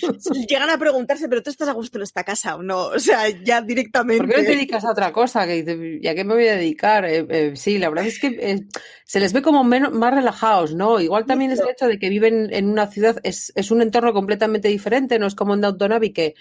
llegan 0.48 0.70
a 0.70 0.78
preguntarse, 0.78 1.28
pero 1.28 1.44
tú 1.44 1.50
estás 1.50 1.68
a 1.68 1.74
gusto 1.74 1.98
en 1.98 2.02
esta 2.02 2.24
casa 2.24 2.56
o 2.56 2.62
no. 2.64 2.86
O 2.86 2.98
sea, 2.98 3.28
ya 3.28 3.62
directamente. 3.62 4.24
¿Por 4.24 4.34
qué 4.34 4.40
no 4.40 4.46
te 4.48 4.54
dedicas 4.56 4.84
a 4.84 4.90
otra 4.90 5.12
cosa? 5.12 5.46
¿Y 5.46 6.08
a 6.08 6.14
qué 6.16 6.24
me 6.24 6.34
voy 6.34 6.48
a 6.48 6.56
dedicar? 6.56 7.04
Eh, 7.04 7.24
eh, 7.28 7.52
sí, 7.54 7.78
la 7.78 7.88
verdad 7.88 8.06
es 8.06 8.18
que 8.18 8.66
se 9.08 9.20
les 9.20 9.32
ve 9.32 9.40
como 9.40 9.64
menos, 9.64 9.90
más 9.92 10.07
relajados, 10.14 10.74
¿no? 10.74 11.00
Igual 11.00 11.26
también 11.26 11.50
es 11.50 11.60
el 11.60 11.68
hecho 11.68 11.86
de 11.86 11.98
que 11.98 12.08
viven 12.08 12.48
en 12.52 12.68
una 12.68 12.86
ciudad, 12.86 13.18
es, 13.22 13.52
es 13.54 13.70
un 13.70 13.82
entorno 13.82 14.12
completamente 14.12 14.68
diferente, 14.68 15.18
no 15.18 15.26
es 15.26 15.34
como 15.34 15.54
en 15.54 15.60
Downton 15.60 15.92
Abbey 15.92 16.12
que, 16.12 16.34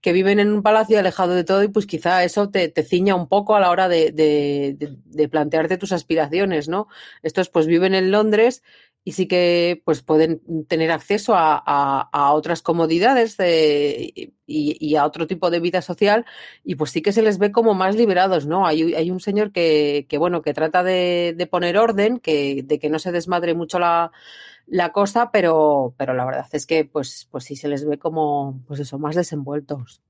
que 0.00 0.12
viven 0.12 0.38
en 0.38 0.52
un 0.52 0.62
palacio 0.62 0.98
alejado 0.98 1.34
de 1.34 1.44
todo 1.44 1.62
y 1.62 1.68
pues 1.68 1.86
quizá 1.86 2.22
eso 2.24 2.50
te, 2.50 2.68
te 2.68 2.82
ciña 2.82 3.14
un 3.14 3.28
poco 3.28 3.56
a 3.56 3.60
la 3.60 3.70
hora 3.70 3.88
de, 3.88 4.12
de, 4.12 4.76
de, 5.04 5.28
plantearte 5.28 5.76
tus 5.76 5.92
aspiraciones, 5.92 6.68
¿no? 6.68 6.88
Estos 7.22 7.48
pues 7.48 7.66
viven 7.66 7.94
en 7.94 8.10
Londres 8.10 8.62
y 9.08 9.12
sí 9.12 9.26
que 9.26 9.80
pues 9.86 10.02
pueden 10.02 10.42
tener 10.66 10.90
acceso 10.90 11.34
a, 11.34 11.56
a, 12.12 12.32
otras 12.34 12.60
comodidades 12.60 13.38
de, 13.38 14.34
y, 14.46 14.96
a 14.96 15.06
otro 15.06 15.26
tipo 15.26 15.50
de 15.50 15.60
vida 15.60 15.80
social 15.80 16.26
y 16.62 16.74
pues 16.74 16.90
sí 16.90 17.00
que 17.00 17.12
se 17.12 17.22
les 17.22 17.38
ve 17.38 17.50
como 17.50 17.72
más 17.72 17.96
liberados, 17.96 18.44
¿no? 18.44 18.66
Hay, 18.66 18.92
hay 18.92 19.10
un 19.10 19.20
señor 19.20 19.50
que, 19.50 20.04
que, 20.10 20.18
bueno, 20.18 20.42
que 20.42 20.52
trata 20.52 20.82
de, 20.82 21.32
de 21.34 21.46
poner 21.46 21.78
orden, 21.78 22.18
que, 22.18 22.62
de 22.62 22.78
que 22.78 22.90
no 22.90 22.98
se 22.98 23.10
desmadre 23.10 23.54
mucho 23.54 23.78
la, 23.78 24.12
la 24.66 24.92
cosa, 24.92 25.30
pero, 25.32 25.94
pero 25.96 26.12
la 26.12 26.26
verdad 26.26 26.46
es 26.52 26.66
que 26.66 26.84
pues, 26.84 27.28
pues 27.30 27.44
sí 27.44 27.56
se 27.56 27.68
les 27.68 27.86
ve 27.86 27.98
como, 27.98 28.62
pues 28.66 28.78
eso, 28.78 28.98
más 28.98 29.16
desenvueltos. 29.16 30.02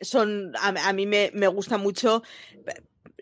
Son, 0.00 0.54
a, 0.56 0.88
a 0.88 0.92
mí 0.94 1.04
me, 1.04 1.30
me 1.34 1.48
gusta 1.48 1.76
mucho 1.76 2.22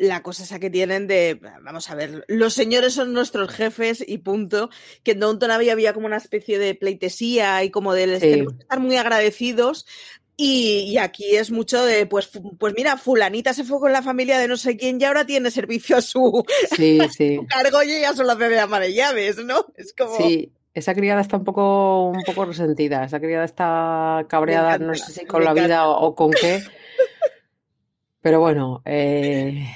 la 0.01 0.23
cosa 0.23 0.45
esa 0.45 0.59
que 0.59 0.71
tienen 0.71 1.07
de, 1.07 1.39
vamos 1.63 1.91
a 1.91 1.95
ver, 1.95 2.25
los 2.27 2.55
señores 2.55 2.95
son 2.95 3.13
nuestros 3.13 3.53
jefes 3.53 4.03
y 4.07 4.19
punto, 4.19 4.71
que 5.03 5.13
en 5.13 5.21
Downton 5.21 5.51
había, 5.51 5.75
había 5.75 5.93
como 5.93 6.07
una 6.07 6.17
especie 6.17 6.59
de 6.59 6.75
pleitesía 6.75 7.63
y 7.65 7.71
como 7.71 7.93
de 7.93 8.15
estar 8.15 8.81
muy 8.81 8.97
agradecidos, 8.97 9.87
y, 10.43 10.97
aquí 10.97 11.37
es 11.37 11.51
mucho 11.51 11.85
de, 11.85 12.07
pues, 12.07 12.31
pues 12.59 12.73
mira, 12.75 12.97
fulanita 12.97 13.53
se 13.53 13.63
fue 13.63 13.79
con 13.79 13.93
la 13.93 14.01
familia 14.01 14.39
de 14.39 14.49
no 14.49 14.57
sé 14.57 14.79
quién 14.79 14.99
y 14.99 15.05
ahora 15.05 15.27
tiene 15.27 15.51
servicio 15.51 15.99
a 15.99 16.01
su, 16.01 16.47
sí, 16.75 16.99
sí. 17.15 17.39
cargo 17.47 17.83
y 17.83 17.93
ella 17.93 18.15
solo 18.15 18.35
bebe 18.37 18.59
ama 18.59 18.81
de 18.81 18.95
llaves, 18.95 19.37
¿no? 19.45 19.67
Es 19.77 19.93
como... 19.93 20.17
Sí, 20.17 20.51
esa 20.73 20.95
criada 20.95 21.21
está 21.21 21.37
un 21.37 21.45
poco, 21.45 22.07
un 22.07 22.23
poco 22.25 22.47
resentida, 22.47 23.05
esa 23.05 23.21
criada 23.21 23.45
está 23.45 24.25
cabreada, 24.29 24.79
no 24.79 24.95
sé 24.95 25.13
si 25.13 25.27
con 25.27 25.45
la 25.45 25.53
vida 25.53 25.87
o, 25.87 26.15
con 26.15 26.31
qué. 26.31 26.63
Pero 28.23 28.41
bueno, 28.41 28.81
eh, 28.87 29.67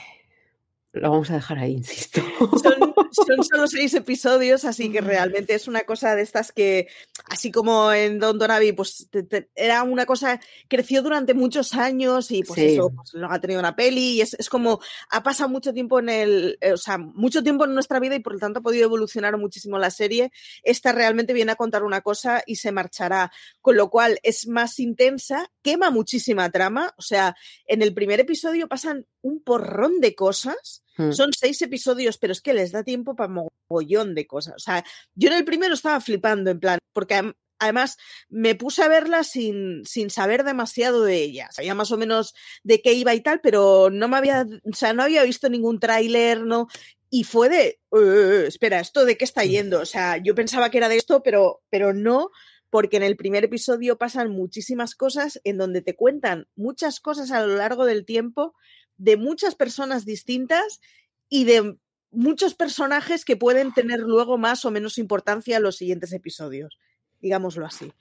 lo 0.95 1.11
vamos 1.11 1.31
a 1.31 1.35
dejar 1.35 1.59
ahí, 1.59 1.73
insisto. 1.73 2.23
Son, 3.13 3.45
solo 3.45 3.67
seis 3.69 3.95
episodios, 3.95 4.65
así 4.65 4.91
que 4.91 5.01
realmente 5.01 5.55
es 5.55 5.69
una 5.69 5.83
cosa 5.83 6.15
de 6.15 6.23
estas 6.23 6.51
que, 6.51 6.89
así 7.27 7.51
como 7.51 7.93
en 7.93 8.19
Don 8.19 8.39
Donavi, 8.39 8.73
pues 8.73 9.09
era 9.55 9.83
una 9.85 10.05
cosa, 10.05 10.41
creció 10.69 11.03
durante 11.03 11.33
muchos 11.33 11.75
años 11.75 12.31
y 12.31 12.43
pues 12.43 12.59
eso, 12.59 12.91
pues, 12.91 13.13
ha 13.29 13.41
tenido 13.41 13.61
una 13.61 13.77
peli 13.77 14.15
y 14.15 14.21
es, 14.21 14.35
es, 14.35 14.49
como, 14.49 14.81
ha 15.11 15.23
pasado 15.23 15.49
mucho 15.49 15.73
tiempo 15.73 16.01
en 16.01 16.09
el, 16.09 16.59
eh, 16.61 16.73
o 16.73 16.77
sea, 16.77 16.99
mucho 16.99 17.43
tiempo 17.43 17.65
en 17.65 17.75
nuestra 17.75 18.01
vida 18.01 18.17
y 18.17 18.21
por 18.21 18.35
lo 18.35 18.41
tanto 18.41 18.61
ha 18.61 18.63
podido 18.63 18.85
evolucionar 18.85 19.37
muchísimo 19.37 19.79
la 19.79 19.91
serie. 19.91 20.33
Esta 20.63 20.93
realmente 20.93 21.33
viene 21.33 21.53
a 21.53 21.57
contar 21.57 21.85
una 21.85 22.01
cosa 22.01 22.43
y 22.47 22.57
se 22.57 22.73
marchará, 22.73 23.33
con 23.61 23.77
lo 23.77 23.91
cual 23.91 24.19
es 24.23 24.49
más 24.49 24.79
intensa, 24.81 25.51
quema 25.63 25.91
muchísima 25.91 26.51
trama, 26.51 26.95
o 26.99 27.03
sea, 27.03 27.37
en 27.67 27.83
el 27.83 27.95
primer 27.95 28.21
episodio 28.21 28.69
pasan 28.69 29.07
un 29.23 29.43
porrón 29.43 30.01
de 30.01 30.15
cosas 30.15 30.84
Mm. 30.97 31.13
Son 31.13 31.31
seis 31.33 31.61
episodios, 31.63 32.19
pero 32.19 32.33
es 32.33 32.41
que 32.41 32.55
les 32.55 32.73
da 32.73 32.83
tiempo 32.83 33.17
para 33.17 33.33
mogollón 33.69 34.15
de 34.15 34.27
cosas. 34.27 34.55
O 34.57 34.59
sea, 34.59 34.85
yo 35.15 35.29
en 35.29 35.37
el 35.37 35.45
primero 35.45 35.75
estaba 35.75 36.01
flipando, 36.01 36.51
en 36.51 36.61
plan, 36.61 36.79
porque 36.93 37.35
además 37.59 37.97
me 38.29 38.55
puse 38.55 38.83
a 38.83 38.89
verla 38.89 39.25
sin, 39.25 39.85
sin 39.85 40.11
saber 40.11 40.45
demasiado 40.45 41.05
de 41.05 41.23
ella. 41.23 41.49
Sabía 41.51 41.75
más 41.75 41.91
o 41.91 41.97
menos 41.97 42.35
de 42.63 42.81
qué 42.83 42.93
iba 42.93 43.15
y 43.15 43.21
tal, 43.21 43.41
pero 43.41 43.91
no 43.91 44.09
me 44.09 44.17
había, 44.17 44.47
o 44.65 44.75
sea, 44.75 44.93
no 44.93 45.03
había 45.03 45.23
visto 45.25 45.49
ningún 45.49 45.81
tráiler, 45.81 46.43
¿no? 46.43 46.69
Y 47.11 47.25
fue 47.25 47.49
de, 47.49 47.81
uh, 47.91 48.47
espera, 48.47 48.81
¿esto 48.81 49.05
de 49.05 49.17
qué 49.17 49.25
está 49.25 49.45
mm. 49.45 49.49
yendo? 49.49 49.81
O 49.81 49.87
sea, 49.87 50.17
yo 50.19 50.35
pensaba 50.35 50.71
que 50.71 50.79
era 50.79 50.89
de 50.89 50.97
esto, 50.97 51.23
pero, 51.23 51.63
pero 51.71 51.93
no, 51.93 52.31
porque 52.71 52.97
en 52.97 53.05
el 53.05 53.17
primer 53.17 53.45
episodio 53.45 53.99
pasan 53.99 54.31
muchísimas 54.31 54.97
cosas 54.97 55.41
en 55.45 55.59
donde 55.59 55.81
te 55.81 55.95
cuentan 55.95 56.49
muchas 56.57 56.99
cosas 56.99 57.31
a 57.31 57.47
lo 57.47 57.55
largo 57.55 57.85
del 57.85 58.05
tiempo 58.05 58.55
de 58.97 59.17
muchas 59.17 59.55
personas 59.55 60.05
distintas 60.05 60.81
y 61.29 61.45
de 61.45 61.77
muchos 62.11 62.55
personajes 62.55 63.25
que 63.25 63.37
pueden 63.37 63.73
tener 63.73 64.01
luego 64.01 64.39
más 64.39 64.65
o 64.65 64.71
menos 64.71 64.99
importancia 64.99 65.57
en 65.57 65.63
los 65.63 65.77
siguientes 65.77 66.13
episodios, 66.13 66.79
digámoslo 67.21 67.67
así. 67.67 67.93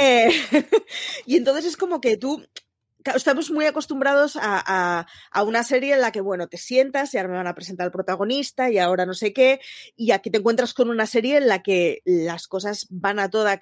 Eh, 0.00 0.30
y 1.26 1.36
entonces 1.36 1.64
es 1.64 1.76
como 1.76 2.00
que 2.00 2.16
tú, 2.16 2.44
estamos 3.14 3.50
muy 3.50 3.64
acostumbrados 3.64 4.36
a, 4.40 5.06
a, 5.32 5.42
una 5.42 5.62
serie 5.62 5.94
en 5.94 6.00
la 6.00 6.12
que, 6.12 6.20
bueno, 6.20 6.48
te 6.48 6.58
sientas 6.58 7.14
y 7.14 7.18
ahora 7.18 7.30
me 7.30 7.36
van 7.36 7.46
a 7.46 7.54
presentar 7.54 7.86
al 7.86 7.92
protagonista 7.92 8.70
y 8.70 8.78
ahora 8.78 9.06
no 9.06 9.14
sé 9.14 9.32
qué, 9.32 9.60
y 9.96 10.10
aquí 10.10 10.30
te 10.30 10.38
encuentras 10.38 10.74
con 10.74 10.90
una 10.90 11.06
serie 11.06 11.38
en 11.38 11.48
la 11.48 11.62
que 11.62 12.02
las 12.04 12.46
cosas 12.46 12.86
van 12.90 13.18
a 13.18 13.30
toda 13.30 13.58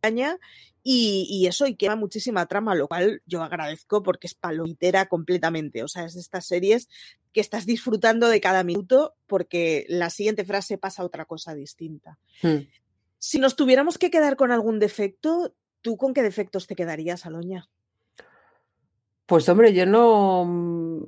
caña 0.00 0.38
y, 0.82 1.46
eso, 1.46 1.66
y 1.66 1.74
quema 1.74 1.96
muchísima 1.96 2.46
trama, 2.46 2.74
lo 2.74 2.88
cual 2.88 3.22
yo 3.26 3.42
agradezco 3.42 4.02
porque 4.02 4.26
es 4.26 4.34
palomitera 4.34 5.06
completamente. 5.06 5.82
O 5.82 5.88
sea, 5.88 6.04
es 6.04 6.14
de 6.14 6.20
estas 6.20 6.46
series 6.46 6.88
que 7.32 7.40
estás 7.40 7.66
disfrutando 7.66 8.28
de 8.28 8.40
cada 8.40 8.64
minuto 8.64 9.14
porque 9.26 9.84
la 9.88 10.08
siguiente 10.08 10.44
frase 10.44 10.78
pasa 10.78 11.02
a 11.02 11.04
otra 11.04 11.26
cosa 11.26 11.54
distinta. 11.54 12.18
Hmm. 12.42 12.66
Si 13.18 13.38
nos 13.38 13.56
tuviéramos 13.56 13.98
que 13.98 14.10
quedar 14.10 14.36
con 14.36 14.52
algún 14.52 14.78
defecto, 14.78 15.54
¿tú 15.82 15.98
con 15.98 16.14
qué 16.14 16.22
defectos 16.22 16.66
te 16.66 16.74
quedarías, 16.74 17.26
Aloña? 17.26 17.68
Pues 19.26 19.48
hombre, 19.48 19.74
yo 19.74 19.84
no 19.84 21.06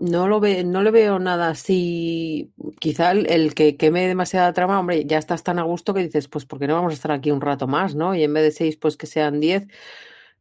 no 0.00 0.28
lo 0.28 0.40
ve, 0.40 0.64
no 0.64 0.82
le 0.82 0.90
veo 0.90 1.18
nada 1.18 1.50
así. 1.50 2.52
Quizá 2.80 3.12
el, 3.12 3.54
que 3.54 3.76
queme 3.76 4.08
demasiada 4.08 4.52
trama, 4.52 4.80
hombre, 4.80 5.04
ya 5.06 5.18
estás 5.18 5.42
tan 5.42 5.58
a 5.58 5.62
gusto 5.62 5.94
que 5.94 6.02
dices, 6.02 6.28
pues, 6.28 6.46
¿por 6.46 6.58
qué 6.58 6.66
no 6.66 6.74
vamos 6.74 6.92
a 6.92 6.94
estar 6.94 7.12
aquí 7.12 7.30
un 7.30 7.40
rato 7.40 7.66
más, 7.66 7.94
no? 7.94 8.14
Y 8.14 8.24
en 8.24 8.32
vez 8.34 8.44
de 8.44 8.50
seis, 8.52 8.76
pues 8.76 8.96
que 8.96 9.06
sean 9.06 9.40
diez. 9.40 9.66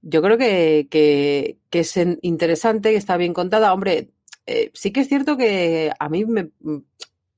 Yo 0.02 0.22
creo 0.22 0.38
que, 0.38 0.88
que, 0.90 1.80
es 1.80 1.98
interesante, 2.22 2.92
que 2.92 2.98
está 2.98 3.18
bien 3.18 3.34
contada. 3.34 3.74
Hombre, 3.74 4.12
eh, 4.46 4.72
sí 4.74 4.92
que 4.92 5.02
es 5.02 5.10
cierto 5.10 5.38
que 5.38 5.92
a 6.00 6.10
mí 6.10 6.26
me, 6.26 6.52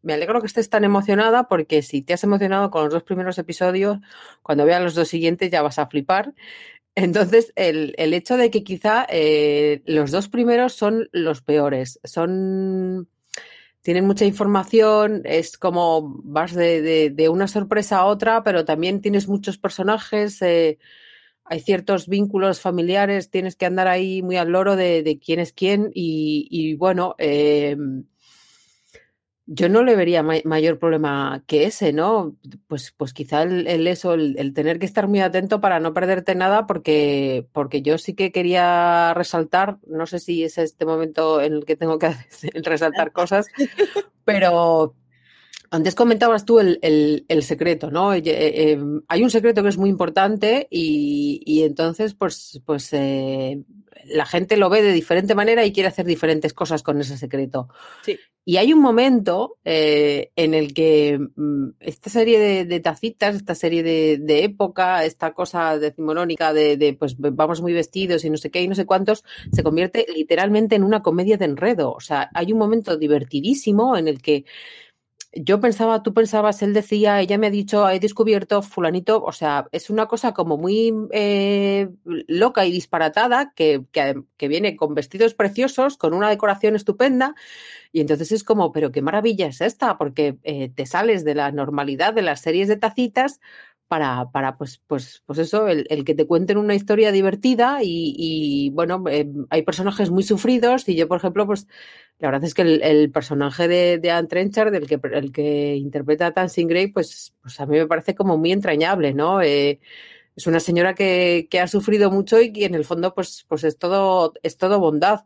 me 0.03 0.13
alegro 0.13 0.41
que 0.41 0.47
estés 0.47 0.69
tan 0.69 0.83
emocionada 0.83 1.47
porque 1.47 1.81
si 1.81 2.01
te 2.01 2.13
has 2.13 2.23
emocionado 2.23 2.71
con 2.71 2.85
los 2.85 2.93
dos 2.93 3.03
primeros 3.03 3.37
episodios, 3.37 3.99
cuando 4.43 4.65
veas 4.65 4.81
los 4.81 4.95
dos 4.95 5.07
siguientes 5.09 5.51
ya 5.51 5.61
vas 5.61 5.79
a 5.79 5.87
flipar. 5.87 6.33
Entonces, 6.95 7.53
el, 7.55 7.95
el, 7.97 8.13
hecho 8.13 8.35
de 8.37 8.51
que 8.51 8.63
quizá 8.63 9.05
eh, 9.09 9.81
los 9.85 10.11
dos 10.11 10.27
primeros 10.27 10.73
son 10.73 11.07
los 11.13 11.41
peores, 11.41 11.99
son 12.03 13.07
tienen 13.81 14.05
mucha 14.05 14.25
información, 14.25 15.21
es 15.25 15.57
como 15.57 16.21
vas 16.23 16.53
de, 16.53 16.81
de, 16.81 17.09
de 17.09 17.29
una 17.29 17.47
sorpresa 17.47 17.99
a 17.99 18.05
otra, 18.05 18.43
pero 18.43 18.63
también 18.65 19.01
tienes 19.01 19.27
muchos 19.27 19.57
personajes, 19.57 20.41
eh, 20.41 20.77
hay 21.45 21.59
ciertos 21.61 22.07
vínculos 22.07 22.61
familiares, 22.61 23.31
tienes 23.31 23.55
que 23.55 23.65
andar 23.65 23.87
ahí 23.87 24.21
muy 24.21 24.37
al 24.37 24.49
loro 24.49 24.75
de, 24.75 25.03
de 25.03 25.19
quién 25.19 25.39
es 25.39 25.53
quién 25.53 25.91
y, 25.93 26.47
y 26.51 26.75
bueno, 26.75 27.15
eh, 27.17 27.75
yo 29.53 29.67
no 29.67 29.83
le 29.83 29.97
vería 29.97 30.23
mayor 30.23 30.79
problema 30.79 31.43
que 31.45 31.65
ese, 31.65 31.91
¿no? 31.91 32.37
Pues, 32.67 32.93
pues 32.95 33.11
quizá 33.11 33.43
el, 33.43 33.85
eso, 33.85 34.13
el, 34.13 34.53
tener 34.53 34.79
que 34.79 34.85
estar 34.85 35.09
muy 35.09 35.19
atento 35.19 35.59
para 35.59 35.81
no 35.81 35.93
perderte 35.93 36.35
nada, 36.35 36.65
porque, 36.65 37.45
porque 37.51 37.81
yo 37.81 37.97
sí 37.97 38.13
que 38.13 38.31
quería 38.31 39.13
resaltar, 39.13 39.77
no 39.85 40.05
sé 40.05 40.19
si 40.19 40.45
es 40.45 40.57
este 40.57 40.85
momento 40.85 41.41
en 41.41 41.51
el 41.51 41.65
que 41.65 41.75
tengo 41.75 41.99
que 41.99 42.15
resaltar 42.63 43.11
cosas, 43.11 43.47
pero, 44.23 44.95
Antes 45.73 45.95
comentabas 45.95 46.43
tú 46.43 46.59
el, 46.59 46.79
el, 47.29 47.43
secreto, 47.43 47.91
¿no? 47.91 48.13
Eh, 48.13 48.21
eh, 48.25 48.77
hay 49.07 49.23
un 49.23 49.29
secreto 49.29 49.63
que 49.63 49.69
es 49.69 49.77
muy 49.77 49.89
importante 49.89 50.67
y, 50.69 51.41
y 51.45 51.63
entonces, 51.63 52.13
pues, 52.13 52.61
pues 52.65 52.91
eh, 52.91 53.63
la 54.05 54.25
gente 54.25 54.57
lo 54.57 54.69
ve 54.69 54.81
de 54.81 54.93
diferente 54.93 55.35
manera 55.35 55.65
y 55.65 55.71
quiere 55.71 55.89
hacer 55.89 56.05
diferentes 56.05 56.53
cosas 56.53 56.83
con 56.83 56.99
ese 56.99 57.17
secreto. 57.17 57.69
Sí. 58.03 58.17
Y 58.43 58.57
hay 58.57 58.73
un 58.73 58.79
momento 58.79 59.57
en 59.63 60.53
el 60.55 60.73
que 60.73 61.19
mm, 61.35 61.69
esta 61.79 62.09
serie 62.09 62.65
de, 62.65 62.79
tacitas, 62.79 63.35
esta 63.35 63.53
serie 63.53 63.83
de, 63.83 64.43
época, 64.43 65.05
esta 65.05 65.33
cosa 65.33 65.77
decimonónica 65.77 66.51
de, 66.51 66.75
de, 66.75 66.93
pues 66.93 67.15
vamos 67.17 67.61
muy 67.61 67.73
vestidos 67.73 68.25
y 68.25 68.31
no 68.31 68.37
sé 68.37 68.49
qué 68.49 68.63
y 68.63 68.67
no 68.67 68.73
sé 68.73 68.85
cuántos, 68.85 69.23
se 69.51 69.61
convierte 69.61 70.07
literalmente 70.15 70.75
en 70.75 70.83
una 70.83 71.03
comedia 71.03 71.37
de 71.37 71.45
enredo. 71.45 71.93
O 71.93 71.99
sea, 71.99 72.31
hay 72.33 72.51
un 72.51 72.57
momento 72.57 72.97
divertidísimo 72.97 73.95
en 73.95 74.07
el 74.07 74.21
que 74.23 74.45
yo 75.33 75.61
pensaba, 75.61 76.03
tú 76.03 76.13
pensabas, 76.13 76.61
él 76.61 76.73
decía, 76.73 77.21
ella 77.21 77.37
me 77.37 77.47
ha 77.47 77.49
dicho, 77.49 77.89
he 77.89 77.99
descubierto 77.99 78.61
fulanito, 78.61 79.23
o 79.23 79.31
sea, 79.31 79.67
es 79.71 79.89
una 79.89 80.07
cosa 80.07 80.33
como 80.33 80.57
muy 80.57 80.93
eh, 81.11 81.89
loca 82.03 82.65
y 82.65 82.71
disparatada 82.71 83.53
que, 83.55 83.85
que, 83.91 84.47
viene 84.49 84.75
con 84.75 84.93
vestidos 84.93 85.33
preciosos, 85.33 85.95
con 85.95 86.13
una 86.13 86.29
decoración 86.29 86.75
estupenda, 86.75 87.33
y 87.93 88.01
entonces 88.01 88.33
es 88.33 88.43
como, 88.43 88.73
pero 88.73 88.91
qué 88.91 89.01
maravilla 89.01 89.47
es 89.47 89.61
esta, 89.61 89.97
porque 89.97 90.37
eh, 90.43 90.69
te 90.75 90.85
sales 90.85 91.23
de 91.23 91.35
la 91.35 91.51
normalidad 91.51 92.13
de 92.13 92.23
las 92.23 92.41
series 92.41 92.67
de 92.67 92.75
tacitas 92.77 93.39
para, 93.91 94.31
para 94.31 94.57
pues, 94.57 94.81
pues, 94.87 95.21
pues 95.25 95.37
eso, 95.37 95.67
el, 95.67 95.85
el, 95.89 96.05
que 96.05 96.15
te 96.15 96.25
cuenten 96.25 96.55
una 96.55 96.75
historia 96.75 97.11
divertida 97.11 97.83
y, 97.83 98.15
y 98.17 98.69
bueno, 98.69 99.03
eh, 99.09 99.27
hay 99.49 99.63
personajes 99.63 100.09
muy 100.09 100.23
sufridos 100.23 100.87
y 100.87 100.95
yo, 100.95 101.09
por 101.09 101.17
ejemplo, 101.17 101.45
pues 101.45 101.67
la 102.17 102.29
verdad 102.29 102.45
es 102.45 102.53
que 102.53 102.61
el, 102.61 102.81
el 102.83 103.11
personaje 103.11 103.67
de, 103.67 103.97
de 103.97 104.11
Anne 104.11 104.29
Trenchard, 104.29 104.71
del 104.71 104.87
que, 104.87 104.97
el 105.11 105.33
que 105.33 105.75
interpreta 105.75 106.27
a 106.27 106.33
Tansing 106.33 106.69
Grey, 106.69 106.87
pues, 106.87 107.33
pues 107.41 107.59
a 107.59 107.65
mí 107.65 107.79
me 107.79 107.85
parece 107.85 108.15
como 108.15 108.37
muy 108.37 108.53
entrañable, 108.53 109.13
¿no? 109.13 109.41
Eh, 109.41 109.81
es 110.37 110.47
una 110.47 110.61
señora 110.61 110.95
que, 110.95 111.49
que, 111.51 111.59
ha 111.59 111.67
sufrido 111.67 112.09
mucho 112.09 112.39
y 112.39 112.53
que 112.53 112.63
en 112.63 112.75
el 112.75 112.85
fondo 112.85 113.13
pues, 113.13 113.45
pues 113.49 113.65
es, 113.65 113.77
todo, 113.77 114.31
es 114.41 114.55
todo 114.55 114.79
bondad. 114.79 115.25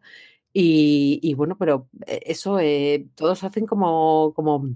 Y, 0.53 1.19
y 1.22 1.36
bueno, 1.36 1.55
pero 1.60 1.88
eh, 2.07 2.22
eso, 2.25 2.57
eh, 2.60 3.05
todos 3.13 3.43
hacen 3.43 3.67
como, 3.67 4.34
como 4.34 4.69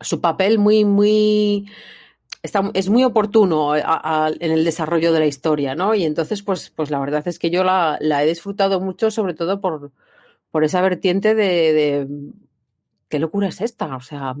su 0.00 0.20
papel 0.20 0.58
muy, 0.58 0.84
muy 0.84 1.68
Es 2.74 2.88
muy 2.88 3.04
oportuno 3.04 3.76
en 3.76 4.52
el 4.52 4.64
desarrollo 4.64 5.12
de 5.12 5.20
la 5.20 5.26
historia, 5.26 5.74
¿no? 5.74 5.94
Y 5.94 6.04
entonces, 6.04 6.42
pues, 6.42 6.70
pues 6.70 6.90
la 6.90 6.98
verdad 6.98 7.26
es 7.26 7.38
que 7.38 7.50
yo 7.50 7.64
la, 7.64 7.98
he 8.00 8.26
disfrutado 8.26 8.80
mucho, 8.80 9.10
sobre 9.10 9.34
todo 9.34 9.60
por, 9.60 9.92
por 10.50 10.64
esa 10.64 10.80
vertiente 10.80 11.34
de, 11.34 12.06
qué 13.08 13.18
locura 13.18 13.48
es 13.48 13.60
esta, 13.60 13.96
o 13.96 14.00
sea, 14.00 14.34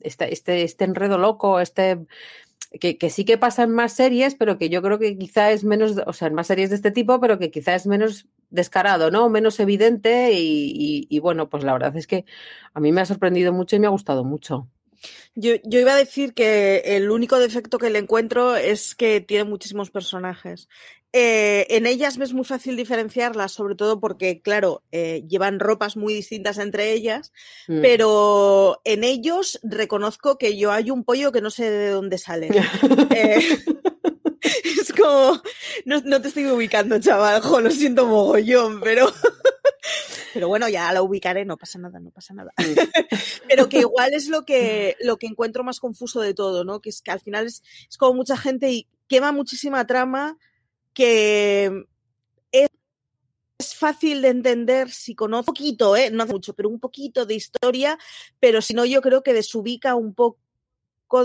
este, 0.00 0.32
este, 0.32 0.62
este 0.62 0.84
enredo 0.84 1.18
loco, 1.18 1.60
este 1.60 2.06
que, 2.80 3.10
sí 3.10 3.24
que 3.24 3.38
pasa 3.38 3.62
en 3.62 3.70
más 3.70 3.92
series, 3.94 4.34
pero 4.34 4.58
que 4.58 4.68
yo 4.68 4.82
creo 4.82 4.98
que 4.98 5.16
quizá 5.16 5.50
es 5.50 5.64
menos, 5.64 5.96
o 6.06 6.12
sea, 6.12 6.28
en 6.28 6.34
más 6.34 6.48
series 6.48 6.70
de 6.70 6.76
este 6.76 6.90
tipo, 6.90 7.20
pero 7.20 7.38
que 7.38 7.50
quizá 7.50 7.74
es 7.74 7.86
menos 7.86 8.26
descarado, 8.50 9.10
¿no? 9.10 9.28
Menos 9.30 9.60
evidente 9.60 10.30
y 10.32 11.18
bueno, 11.20 11.48
pues 11.48 11.64
la 11.64 11.72
verdad 11.72 11.96
es 11.96 12.06
que 12.06 12.24
a 12.74 12.80
mí 12.80 12.92
me 12.92 13.00
ha 13.00 13.06
sorprendido 13.06 13.52
mucho 13.52 13.76
y 13.76 13.80
me 13.80 13.86
ha 13.86 13.90
gustado 13.90 14.24
mucho. 14.24 14.68
Yo, 15.34 15.54
yo, 15.64 15.80
iba 15.80 15.92
a 15.92 15.96
decir 15.96 16.34
que 16.34 16.82
el 16.84 17.10
único 17.10 17.38
defecto 17.38 17.78
que 17.78 17.90
le 17.90 17.98
encuentro 17.98 18.56
es 18.56 18.94
que 18.94 19.20
tiene 19.20 19.44
muchísimos 19.44 19.90
personajes. 19.90 20.68
Eh, 21.18 21.66
en 21.70 21.86
ellas 21.86 22.18
me 22.18 22.26
es 22.26 22.34
muy 22.34 22.44
fácil 22.44 22.76
diferenciarlas, 22.76 23.52
sobre 23.52 23.74
todo 23.74 24.00
porque, 24.00 24.42
claro, 24.42 24.82
eh, 24.92 25.24
llevan 25.26 25.60
ropas 25.60 25.96
muy 25.96 26.12
distintas 26.12 26.58
entre 26.58 26.92
ellas, 26.92 27.32
mm. 27.68 27.80
pero 27.80 28.82
en 28.84 29.02
ellos 29.02 29.58
reconozco 29.62 30.36
que 30.36 30.58
yo 30.58 30.72
hay 30.72 30.90
un 30.90 31.04
pollo 31.04 31.32
que 31.32 31.40
no 31.40 31.50
sé 31.50 31.70
de 31.70 31.88
dónde 31.88 32.18
sale. 32.18 32.48
eh, 33.16 33.38
es 34.42 34.92
como, 34.92 35.40
no, 35.86 36.00
no, 36.04 36.20
te 36.20 36.28
estoy 36.28 36.46
ubicando, 36.46 36.98
chaval, 37.00 37.40
jo, 37.40 37.60
lo 37.60 37.70
siento 37.70 38.06
mogollón, 38.06 38.80
pero... 38.80 39.10
Pero 40.36 40.48
bueno, 40.48 40.68
ya 40.68 40.92
la 40.92 41.00
ubicaré, 41.00 41.46
no 41.46 41.56
pasa 41.56 41.78
nada, 41.78 41.98
no 41.98 42.10
pasa 42.10 42.34
nada. 42.34 42.52
Pero 43.48 43.70
que 43.70 43.78
igual 43.78 44.12
es 44.12 44.28
lo 44.28 44.44
que, 44.44 44.94
lo 45.00 45.16
que 45.16 45.26
encuentro 45.26 45.64
más 45.64 45.80
confuso 45.80 46.20
de 46.20 46.34
todo, 46.34 46.62
¿no? 46.62 46.82
Que 46.82 46.90
es 46.90 47.00
que 47.00 47.10
al 47.10 47.20
final 47.20 47.46
es, 47.46 47.62
es 47.88 47.96
como 47.96 48.12
mucha 48.12 48.36
gente 48.36 48.70
y 48.70 48.86
quema 49.08 49.32
muchísima 49.32 49.86
trama 49.86 50.36
que 50.92 51.86
es, 52.52 52.68
es 53.58 53.74
fácil 53.74 54.20
de 54.20 54.28
entender 54.28 54.90
si 54.90 55.14
conoce 55.14 55.40
un 55.40 55.54
poquito, 55.54 55.96
¿eh? 55.96 56.10
no 56.10 56.24
hace 56.24 56.34
mucho, 56.34 56.52
pero 56.52 56.68
un 56.68 56.80
poquito 56.80 57.24
de 57.24 57.34
historia, 57.34 57.98
pero 58.38 58.60
si 58.60 58.74
no, 58.74 58.84
yo 58.84 59.00
creo 59.00 59.22
que 59.22 59.32
desubica 59.32 59.94
un 59.94 60.14
poco 60.14 60.38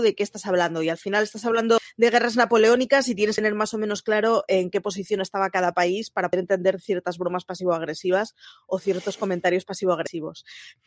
de 0.00 0.14
qué 0.14 0.22
estás 0.22 0.46
hablando. 0.46 0.82
Y 0.82 0.88
al 0.88 0.98
final 0.98 1.24
estás 1.24 1.44
hablando 1.44 1.78
de 1.96 2.10
guerras 2.10 2.36
napoleónicas 2.36 3.08
y 3.08 3.14
tienes 3.14 3.36
que 3.36 3.42
tener 3.42 3.54
más 3.54 3.74
o 3.74 3.78
menos 3.78 4.02
claro 4.02 4.44
en 4.48 4.70
qué 4.70 4.80
posición 4.80 5.20
estaba 5.20 5.50
cada 5.50 5.72
país 5.72 6.10
para 6.10 6.28
poder 6.28 6.40
entender 6.40 6.80
ciertas 6.80 7.18
bromas 7.18 7.44
pasivo-agresivas 7.44 8.34
o 8.66 8.78
ciertos 8.78 9.16
comentarios 9.16 9.64
pasivo-agresivos. 9.64 10.44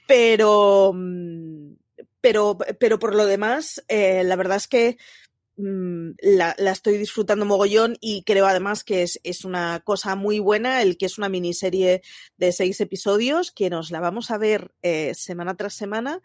Pero, 0.07 0.93
mm, 0.95 1.73
pero, 2.21 2.57
pero 2.79 2.99
por 2.99 3.15
lo 3.15 3.25
demás, 3.25 3.83
eh, 3.87 4.23
la 4.23 4.35
verdad 4.35 4.57
es 4.57 4.67
que 4.67 4.97
mm, 5.57 6.11
la, 6.21 6.55
la, 6.57 6.71
estoy 6.71 6.97
disfrutando 6.97 7.45
mogollón 7.45 7.97
y 8.01 8.23
creo 8.23 8.47
además 8.47 8.83
que 8.83 9.03
es, 9.03 9.19
es, 9.23 9.45
una 9.45 9.81
cosa 9.83 10.15
muy 10.15 10.39
buena 10.39 10.81
el 10.81 10.97
que 10.97 11.05
es 11.05 11.17
una 11.17 11.29
miniserie 11.29 12.01
de 12.37 12.51
seis 12.51 12.81
episodios 12.81 13.51
que 13.51 13.69
nos 13.69 13.91
la 13.91 13.99
vamos 13.99 14.31
a 14.31 14.37
ver 14.37 14.73
eh, 14.81 15.13
semana 15.13 15.55
tras 15.55 15.75
semana 15.75 16.21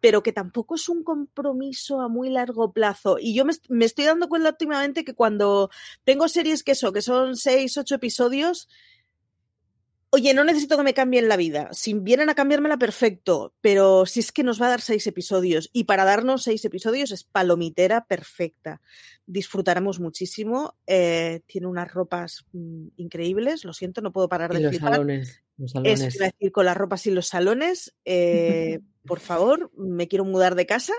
pero 0.00 0.22
que 0.22 0.32
tampoco 0.32 0.74
es 0.74 0.88
un 0.88 1.02
compromiso 1.02 2.00
a 2.00 2.08
muy 2.08 2.30
largo 2.30 2.72
plazo. 2.72 3.18
Y 3.20 3.34
yo 3.34 3.44
me, 3.44 3.84
estoy 3.84 4.04
dando 4.04 4.28
cuenta 4.28 4.50
últimamente 4.50 5.04
que 5.04 5.14
cuando 5.14 5.70
tengo 6.04 6.28
series 6.28 6.62
que 6.62 6.72
eso, 6.72 6.92
que 6.92 7.02
son 7.02 7.36
seis, 7.36 7.76
ocho 7.76 7.94
episodios, 7.96 8.68
oye, 10.10 10.34
no 10.34 10.44
necesito 10.44 10.76
que 10.76 10.82
me 10.82 10.94
cambien 10.94 11.28
la 11.28 11.36
vida. 11.36 11.68
Si 11.72 11.94
vienen 11.94 12.30
a 12.30 12.34
cambiármela, 12.34 12.78
perfecto. 12.78 13.54
Pero 13.60 14.06
si 14.06 14.20
es 14.20 14.32
que 14.32 14.42
nos 14.42 14.60
va 14.60 14.66
a 14.66 14.70
dar 14.70 14.80
seis 14.80 15.06
episodios. 15.06 15.70
Y 15.72 15.84
para 15.84 16.04
darnos 16.04 16.42
seis 16.42 16.64
episodios 16.64 17.10
es 17.12 17.24
palomitera 17.24 18.06
perfecta. 18.06 18.80
Disfrutaremos 19.26 20.00
muchísimo. 20.00 20.76
Eh, 20.86 21.40
tiene 21.46 21.66
unas 21.66 21.92
ropas 21.92 22.44
mm, 22.52 22.88
increíbles. 22.96 23.64
Lo 23.64 23.72
siento, 23.72 24.00
no 24.00 24.12
puedo 24.12 24.28
parar 24.28 24.52
y 24.54 24.62
de 24.62 24.72
los 24.72 24.76
salones, 24.76 25.42
los 25.58 25.72
salones. 25.72 26.00
Es 26.00 26.18
decir, 26.18 26.52
con 26.52 26.64
las 26.64 26.76
ropas 26.76 27.06
y 27.06 27.10
los 27.10 27.26
salones. 27.26 27.94
Eh, 28.04 28.80
por 29.06 29.20
favor, 29.20 29.70
me 29.76 30.08
quiero 30.08 30.24
mudar 30.24 30.54
de 30.54 30.66
casa. 30.66 30.94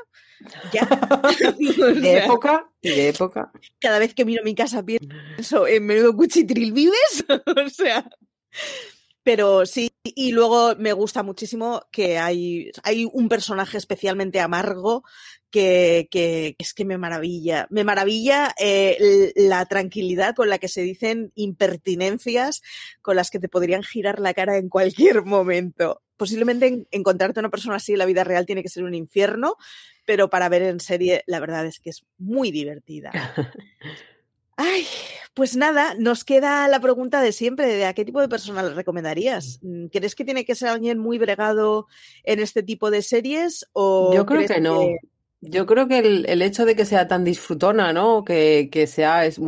Ya. 0.71 0.85
de 2.01 2.17
época, 2.17 2.69
de 2.81 3.09
época. 3.09 3.51
Cada 3.79 3.99
vez 3.99 4.13
que 4.13 4.25
miro 4.25 4.43
mi 4.43 4.55
casa 4.55 4.83
pienso 4.83 5.67
en 5.67 5.85
menudo 5.85 6.15
cuchitril 6.15 6.71
vives. 6.73 7.25
o 7.29 7.69
sea. 7.69 8.09
Pero 9.27 9.65
sí, 9.65 9.91
y 10.05 10.31
luego 10.31 10.77
me 10.77 10.93
gusta 10.93 11.21
muchísimo 11.21 11.81
que 11.91 12.17
hay, 12.17 12.71
hay 12.83 13.05
un 13.11 13.27
personaje 13.27 13.77
especialmente 13.77 14.39
amargo 14.39 15.03
que, 15.51 16.07
es 16.57 16.73
que 16.73 16.85
me 16.85 16.97
maravilla. 16.97 17.67
Me 17.69 17.83
maravilla 17.83 18.55
eh, 18.57 19.33
la 19.35 19.65
tranquilidad 19.65 20.33
con 20.33 20.47
la 20.47 20.59
que 20.59 20.69
se 20.69 20.79
dicen 20.79 21.33
impertinencias 21.35 22.61
con 23.01 23.17
las 23.17 23.29
que 23.29 23.39
te 23.39 23.49
podrían 23.49 23.83
girar 23.83 24.21
la 24.21 24.33
cara 24.33 24.55
en 24.55 24.69
cualquier 24.69 25.25
momento. 25.25 26.01
Posiblemente 26.15 26.67
en, 26.67 26.87
encontrarte 26.91 27.41
una 27.41 27.49
persona 27.49 27.75
así 27.75 27.91
en 27.91 27.99
la 27.99 28.05
vida 28.05 28.23
real 28.23 28.45
tiene 28.45 28.63
que 28.63 28.69
ser 28.69 28.85
un 28.85 28.95
infierno, 28.95 29.57
pero 30.05 30.29
para 30.29 30.47
ver 30.47 30.61
en 30.61 30.79
serie 30.79 31.23
la 31.27 31.41
verdad 31.41 31.65
es 31.65 31.81
que 31.81 31.89
es 31.89 32.05
muy 32.17 32.49
divertida. 32.51 33.11
Ay, 34.57 34.85
pues 35.33 35.55
nada, 35.55 35.93
nos 35.99 36.25
queda 36.25 36.67
la 36.67 36.79
pregunta 36.79 37.21
de 37.21 37.31
siempre, 37.31 37.67
de 37.67 37.85
a 37.85 37.93
qué 37.93 38.03
tipo 38.03 38.19
de 38.19 38.27
persona 38.27 38.63
le 38.63 38.73
recomendarías. 38.73 39.59
Mm, 39.61 39.85
¿Crees 39.87 40.15
que 40.15 40.25
tiene 40.25 40.45
que 40.45 40.55
ser 40.55 40.69
alguien 40.69 40.97
muy 40.97 41.19
bregado 41.19 41.87
en 42.23 42.39
este 42.39 42.63
tipo 42.63 42.91
de 42.91 43.03
series? 43.03 43.69
O 43.73 44.13
Yo 44.13 44.25
creo 44.25 44.47
que 44.47 44.59
no. 44.59 44.79
Que... 44.79 44.97
Yo 45.41 45.67
creo 45.67 45.87
que 45.87 45.99
el, 45.99 46.25
el, 46.27 46.41
hecho 46.41 46.65
de 46.65 46.75
que 46.75 46.85
sea 46.85 47.07
tan 47.07 47.23
disfrutona, 47.23 47.93
¿no? 47.93 48.25
Que, 48.25 48.69
que 48.71 48.87
sea, 48.87 49.27
es, 49.27 49.39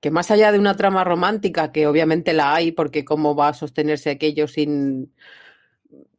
que 0.00 0.10
más 0.10 0.30
allá 0.30 0.52
de 0.52 0.58
una 0.58 0.76
trama 0.76 1.04
romántica, 1.04 1.72
que 1.72 1.86
obviamente 1.86 2.32
la 2.32 2.54
hay, 2.54 2.72
porque 2.72 3.04
cómo 3.04 3.34
va 3.34 3.48
a 3.48 3.54
sostenerse 3.54 4.10
aquello 4.10 4.48
sin, 4.48 5.12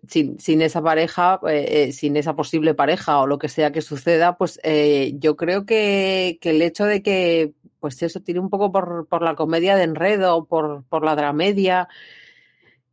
sin, 0.07 0.39
sin, 0.39 0.62
esa 0.62 0.81
pareja, 0.81 1.39
eh, 1.49 1.91
sin 1.91 2.17
esa 2.17 2.36
posible 2.36 2.73
pareja 2.73 3.19
o 3.19 3.27
lo 3.27 3.39
que 3.39 3.49
sea 3.49 3.71
que 3.71 3.81
suceda, 3.81 4.38
pues 4.38 4.60
eh, 4.63 5.13
yo 5.15 5.36
creo 5.36 5.65
que, 5.65 6.38
que, 6.41 6.51
el 6.51 6.62
hecho 6.62 6.86
de 6.86 7.01
que 7.01 7.53
pues 7.79 8.01
eso 8.03 8.21
tiene 8.21 8.39
un 8.39 8.49
poco 8.49 8.71
por, 8.71 9.07
por 9.07 9.21
la 9.21 9.35
comedia 9.35 9.75
de 9.75 9.83
enredo, 9.83 10.45
por, 10.45 10.83
por 10.85 11.03
la 11.05 11.15
dramedia, 11.15 11.87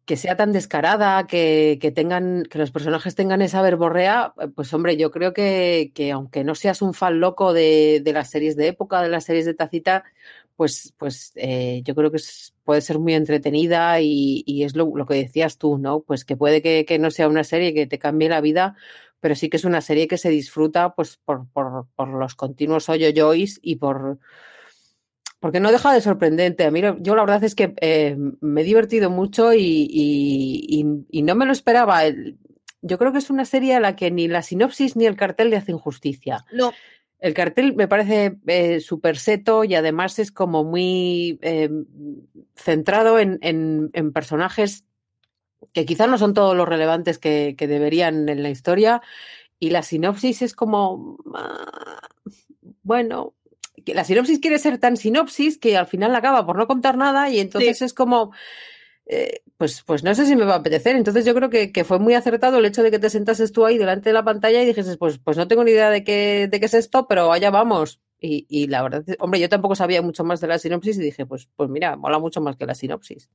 que 0.05 0.17
sea 0.17 0.37
tan 0.37 0.53
descarada, 0.53 1.27
que, 1.27 1.79
que, 1.81 1.91
tengan, 1.91 2.45
que 2.45 2.59
los 2.59 2.71
personajes 2.71 3.15
tengan 3.15 3.41
esa 3.41 3.63
verborrea, 3.63 4.35
pues 4.55 4.73
hombre, 4.75 4.97
yo 4.97 5.11
creo 5.11 5.33
que, 5.33 5.93
que 5.95 6.13
aunque 6.13 6.45
no 6.45 6.55
seas 6.55 6.83
un 6.83 6.93
fan 6.93 7.21
loco 7.21 7.53
de, 7.55 8.01
de, 8.05 8.13
las 8.13 8.31
series 8.31 8.57
de 8.57 8.69
época, 8.69 9.03
de 9.03 9.09
las 9.09 9.25
series 9.25 9.47
de 9.47 9.55
tacita, 9.55 10.05
pues, 10.57 10.95
pues 10.99 11.33
eh, 11.37 11.83
yo 11.85 11.95
creo 11.95 12.11
que 12.11 12.21
puede 12.65 12.81
ser 12.81 12.99
muy 12.99 13.15
entretenida 13.15 14.01
y, 14.01 14.45
y 14.47 14.65
es 14.65 14.77
lo, 14.77 14.93
lo, 14.95 15.07
que 15.07 15.15
decías 15.15 15.59
tú, 15.59 15.79
¿no? 15.79 16.01
Pues 16.01 16.25
que 16.25 16.37
puede 16.37 16.63
que, 16.63 16.85
que, 16.85 16.99
no 16.99 17.11
sea 17.11 17.29
una 17.29 17.45
serie 17.45 17.75
que 17.75 17.87
te 17.87 17.99
cambie 17.99 18.29
la 18.29 18.41
vida, 18.41 18.77
pero 19.21 19.35
sí 19.35 19.49
que 19.49 19.57
es 19.57 19.65
una 19.65 19.81
serie 19.81 20.07
que 20.07 20.19
se 20.19 20.31
disfruta 20.31 20.95
pues 20.95 21.17
por, 21.17 21.49
por, 21.49 21.87
por 21.97 22.09
los 22.09 22.35
continuos 22.35 22.89
hoyo-joys 22.89 23.59
y 23.63 23.77
por 23.77 24.19
porque 25.45 25.61
no 25.61 25.71
deja 25.71 25.93
de 25.93 26.01
sorprendente. 26.01 26.65
A 26.65 26.71
mí, 26.71 26.81
yo 27.01 27.15
la 27.15 27.23
verdad 27.23 27.45
es 27.45 27.55
que 27.55 27.75
eh, 27.83 28.17
me 28.41 28.63
he 28.63 28.65
divertido 28.65 29.11
mucho 29.11 29.53
y, 29.53 29.87
y, 29.91 30.87
y, 31.11 31.23
no 31.23 31.35
me 31.35 31.45
lo 31.45 31.53
esperaba. 31.53 32.01
Yo 32.81 32.97
creo 32.97 33.13
que 33.13 33.19
es 33.19 33.29
una 33.29 33.45
serie 33.45 33.75
a 33.75 33.81
la 33.81 33.95
que 33.95 34.11
ni 34.11 34.27
la 34.27 34.41
sinopsis 34.41 34.97
ni 34.97 35.05
el 35.05 35.17
cartel 35.17 35.51
le 35.51 35.59
hacen 35.59 35.77
justicia. 35.77 36.47
No. 36.51 36.73
El 37.19 37.35
cartel 37.35 37.77
me 37.77 37.89
parece 37.89 38.39
eh, 38.47 38.81
súper 38.81 39.19
seto 39.19 39.65
y 39.65 39.75
además 39.75 40.19
es 40.19 40.33
como 40.33 40.65
muy 40.65 41.39
eh, 41.43 41.69
centrado 42.57 43.19
en, 43.19 43.39
en, 43.43 43.91
en, 43.93 44.15
personajes 44.15 44.87
que 45.75 45.85
quizás 45.85 46.09
no 46.09 46.17
son 46.17 46.33
todos 46.33 46.57
los 46.57 46.67
relevantes 46.67 47.19
que, 47.19 47.55
que, 47.59 47.67
deberían 47.67 48.31
en 48.31 48.43
la 48.43 48.49
historia. 48.49 49.03
Y 49.59 49.69
la 49.69 49.83
sinopsis 49.83 50.41
es 50.41 50.55
como, 50.55 51.19
ah, 51.35 52.09
bueno, 52.83 53.35
la 53.87 54.05
sinopsis 54.05 54.39
quiere 54.39 54.59
ser 54.59 54.79
tan 54.79 54.97
sinopsis 54.97 55.59
que 55.59 55.77
al 55.77 55.87
final 55.87 56.15
acaba 56.15 56.47
por 56.47 56.57
no 56.57 56.67
contar 56.67 56.97
nada 56.97 57.29
y 57.29 57.41
entonces 57.41 57.79
sí. 57.79 57.85
es 57.85 57.93
como, 57.93 58.33
eh, 59.07 59.43
pues, 59.59 59.83
pues 59.83 60.03
no 60.03 60.15
sé 60.15 60.25
si 60.25 60.35
me 60.37 60.45
va 60.45 60.55
a 60.55 60.59
apetecer. 60.59 60.97
Entonces 60.97 61.25
yo 61.25 61.35
creo 61.35 61.51
que, 61.51 61.73
que, 61.73 61.85
fue 61.85 61.99
muy 61.99 62.15
acertado 62.15 62.59
el 62.59 62.65
hecho 62.65 62.83
de 62.83 62.91
que 62.91 62.99
te 62.99 63.11
sentases 63.11 63.53
tú 63.53 63.67
ahí 63.67 63.77
delante 63.79 64.09
de 64.09 64.15
la 64.15 64.25
pantalla 64.25 64.63
y 64.63 64.67
dijeses, 64.67 64.97
pues, 64.97 65.19
pues 65.19 65.37
no 65.37 65.49
tengo 65.49 65.65
ni 65.65 65.73
idea 65.73 65.91
de 65.91 66.05
qué, 66.05 66.49
de 66.51 66.61
qué 66.61 66.67
es 66.67 66.75
esto, 66.75 67.07
pero 67.07 67.33
allá 67.33 67.51
vamos. 67.51 68.01
Y, 68.21 68.47
y 68.49 68.69
la 68.69 68.83
verdad, 68.83 69.05
hombre, 69.19 69.41
yo 69.41 69.49
tampoco 69.49 69.75
sabía 69.75 70.01
mucho 70.01 70.25
más 70.25 70.41
de 70.41 70.47
la 70.47 70.59
sinopsis 70.59 70.97
y 70.97 71.03
dije, 71.03 71.27
pues, 71.27 71.49
pues 71.57 71.69
mira, 71.69 71.97
mola 71.97 72.19
mucho 72.19 72.41
más 72.41 72.57
que 72.57 72.65
la 72.67 72.75
sinopsis. 72.75 73.29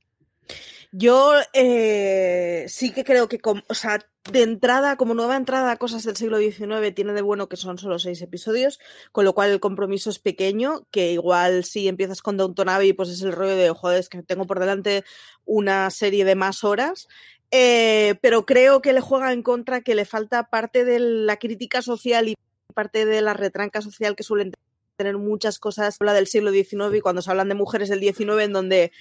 Yo 0.92 1.34
eh, 1.52 2.29
sí 2.68 2.92
que 2.92 3.04
creo 3.04 3.28
que, 3.28 3.40
o 3.44 3.74
sea, 3.74 3.98
de 4.30 4.42
entrada, 4.42 4.96
como 4.96 5.14
nueva 5.14 5.36
entrada 5.36 5.72
a 5.72 5.76
cosas 5.76 6.04
del 6.04 6.16
siglo 6.16 6.38
XIX, 6.38 6.94
tiene 6.94 7.12
de 7.12 7.22
bueno 7.22 7.48
que 7.48 7.56
son 7.56 7.78
solo 7.78 7.98
seis 7.98 8.20
episodios, 8.22 8.78
con 9.12 9.24
lo 9.24 9.32
cual 9.32 9.50
el 9.50 9.60
compromiso 9.60 10.10
es 10.10 10.18
pequeño, 10.18 10.86
que 10.90 11.12
igual 11.12 11.64
si 11.64 11.88
empiezas 11.88 12.22
con 12.22 12.36
Downton 12.36 12.68
Abbey, 12.68 12.92
pues 12.92 13.08
es 13.08 13.22
el 13.22 13.32
rollo 13.32 13.56
de, 13.56 13.70
joder, 13.70 14.00
es 14.00 14.08
que 14.08 14.22
tengo 14.22 14.46
por 14.46 14.60
delante 14.60 15.04
una 15.44 15.90
serie 15.90 16.24
de 16.24 16.34
más 16.34 16.64
horas. 16.64 17.08
Eh, 17.52 18.14
pero 18.22 18.46
creo 18.46 18.80
que 18.80 18.92
le 18.92 19.00
juega 19.00 19.32
en 19.32 19.42
contra 19.42 19.80
que 19.80 19.96
le 19.96 20.04
falta 20.04 20.50
parte 20.50 20.84
de 20.84 21.00
la 21.00 21.36
crítica 21.36 21.82
social 21.82 22.28
y 22.28 22.36
parte 22.74 23.04
de 23.04 23.22
la 23.22 23.34
retranca 23.34 23.82
social 23.82 24.14
que 24.14 24.22
suelen 24.22 24.52
tener 25.00 25.16
muchas 25.16 25.58
cosas 25.58 25.96
habla 25.98 26.12
del 26.12 26.26
siglo 26.26 26.52
XIX 26.52 26.94
y 26.94 27.00
cuando 27.00 27.22
se 27.22 27.30
hablan 27.30 27.48
de 27.48 27.54
mujeres 27.54 27.88
del 27.88 28.00
XIX 28.00 28.42
en 28.42 28.52
donde 28.52 28.92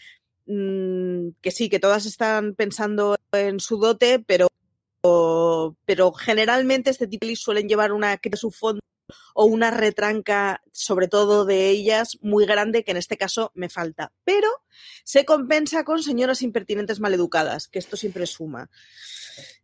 mmm, 0.50 1.30
que 1.42 1.52
sí, 1.52 1.70
que 1.70 1.80
todas 1.80 2.06
están 2.06 2.56
pensando 2.56 3.18
en 3.32 3.60
su 3.60 3.78
dote, 3.78 4.20
pero, 4.20 4.50
pero 5.86 6.12
generalmente 6.12 6.90
este 6.90 7.08
tipo 7.08 7.26
de 7.26 7.36
suelen 7.36 7.70
llevar 7.70 7.94
una 7.94 8.18
que 8.18 8.36
su 8.36 8.52
fondo 8.52 8.82
o 9.34 9.46
una 9.46 9.72
retranca, 9.72 10.62
sobre 10.72 11.08
todo 11.08 11.46
de 11.46 11.70
ellas, 11.70 12.18
muy 12.22 12.46
grande, 12.46 12.84
que 12.84 12.92
en 12.92 12.98
este 12.98 13.18
caso 13.18 13.52
me 13.56 13.70
falta. 13.70 14.12
Pero 14.24 14.50
se 15.04 15.26
compensa 15.26 15.84
con 15.84 16.04
señoras 16.04 16.42
impertinentes 16.42 17.00
maleducadas, 17.00 17.68
que 17.68 17.80
esto 17.80 17.96
siempre 17.96 18.26
suma. 18.26 18.70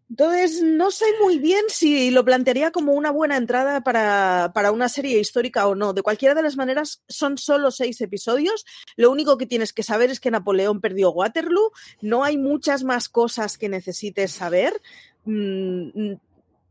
Entonces, 0.10 0.62
no 0.62 0.92
sé 0.92 1.06
muy 1.22 1.40
bien 1.40 1.64
si 1.68 2.12
lo 2.12 2.24
plantearía 2.24 2.72
como 2.72 2.94
una 2.94 3.10
buena 3.10 3.38
entrada 3.38 3.82
para, 3.82 4.52
para, 4.54 4.72
una 4.72 4.88
serie 4.88 5.20
histórica 5.20 5.68
o 5.68 5.74
no. 5.74 5.94
De 5.94 6.04
cualquiera 6.04 6.36
de 6.36 6.44
las 6.44 6.58
maneras, 6.58 7.02
son 7.08 7.38
solo 7.38 7.72
seis 7.72 8.00
episodios. 8.02 8.66
Lo 8.98 9.12
único 9.12 9.38
que 9.38 9.48
tienes 9.48 9.74
que 9.74 9.84
saber 9.84 10.12
es 10.12 10.20
que 10.20 10.32
Napoleón 10.32 10.80
perdió 10.80 11.12
Waterloo. 11.12 11.72
No 12.02 12.24
hay 12.24 12.38
muchas 12.38 12.84
más 12.84 13.10
cosas 13.10 13.58
que 13.58 13.68
necesites 13.68 14.32
saber. 14.32 14.80
Mm, 15.26 16.14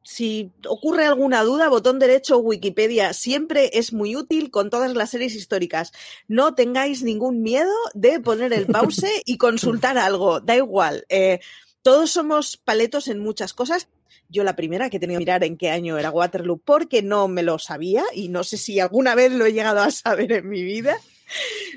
si 0.05 0.53
ocurre 0.68 1.07
alguna 1.07 1.42
duda, 1.42 1.70
botón 1.70 1.99
derecho 1.99 2.37
Wikipedia 2.37 3.14
siempre 3.14 3.70
es 3.73 3.94
muy 3.94 4.16
útil 4.16 4.51
con 4.51 4.68
todas 4.68 4.94
las 4.94 5.11
series 5.11 5.35
históricas. 5.35 5.92
No 6.29 6.55
tengáis 6.55 7.03
ningún 7.03 7.42
miedo 7.42 7.73
de 7.94 8.20
poner 8.20 8.53
el 8.53 8.66
pause 8.66 9.23
y 9.25 9.38
consultar 9.38 9.97
algo. 9.97 10.40
Da 10.40 10.57
igual. 10.57 11.07
Eh, 11.09 11.40
todos 11.85 12.11
somos 12.11 12.57
paletos 12.57 13.09
en 13.09 13.18
muchas 13.18 13.53
cosas. 13.53 13.88
Yo 14.31 14.42
la 14.42 14.57
primera 14.57 14.88
que 14.88 14.97
he 14.97 15.01
tenido 15.01 15.18
que 15.18 15.27
mirar 15.27 15.44
en 15.44 15.59
qué 15.59 15.68
año 15.68 15.99
era 15.99 16.11
Waterloo 16.11 16.57
porque 16.57 17.03
no 17.03 17.29
me 17.29 17.42
lo 17.42 17.59
sabía 17.59 18.03
y 18.14 18.29
no 18.29 18.42
sé 18.42 18.57
si 18.57 18.81
alguna 18.81 19.14
vez 19.14 19.31
lo 19.31 19.44
he 19.44 19.53
llegado 19.53 19.81
a 19.81 19.90
saber 19.90 20.33
en 20.33 20.49
mi 20.49 20.64
vida. 20.64 20.97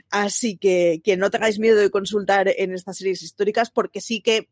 Así 0.10 0.56
que, 0.56 1.02
que 1.04 1.18
no 1.18 1.30
tengáis 1.30 1.60
miedo 1.60 1.78
de 1.78 1.92
consultar 1.92 2.48
en 2.48 2.74
estas 2.74 3.00
series 3.00 3.22
históricas 3.22 3.70
porque 3.70 4.00
sí 4.00 4.22
que 4.22 4.48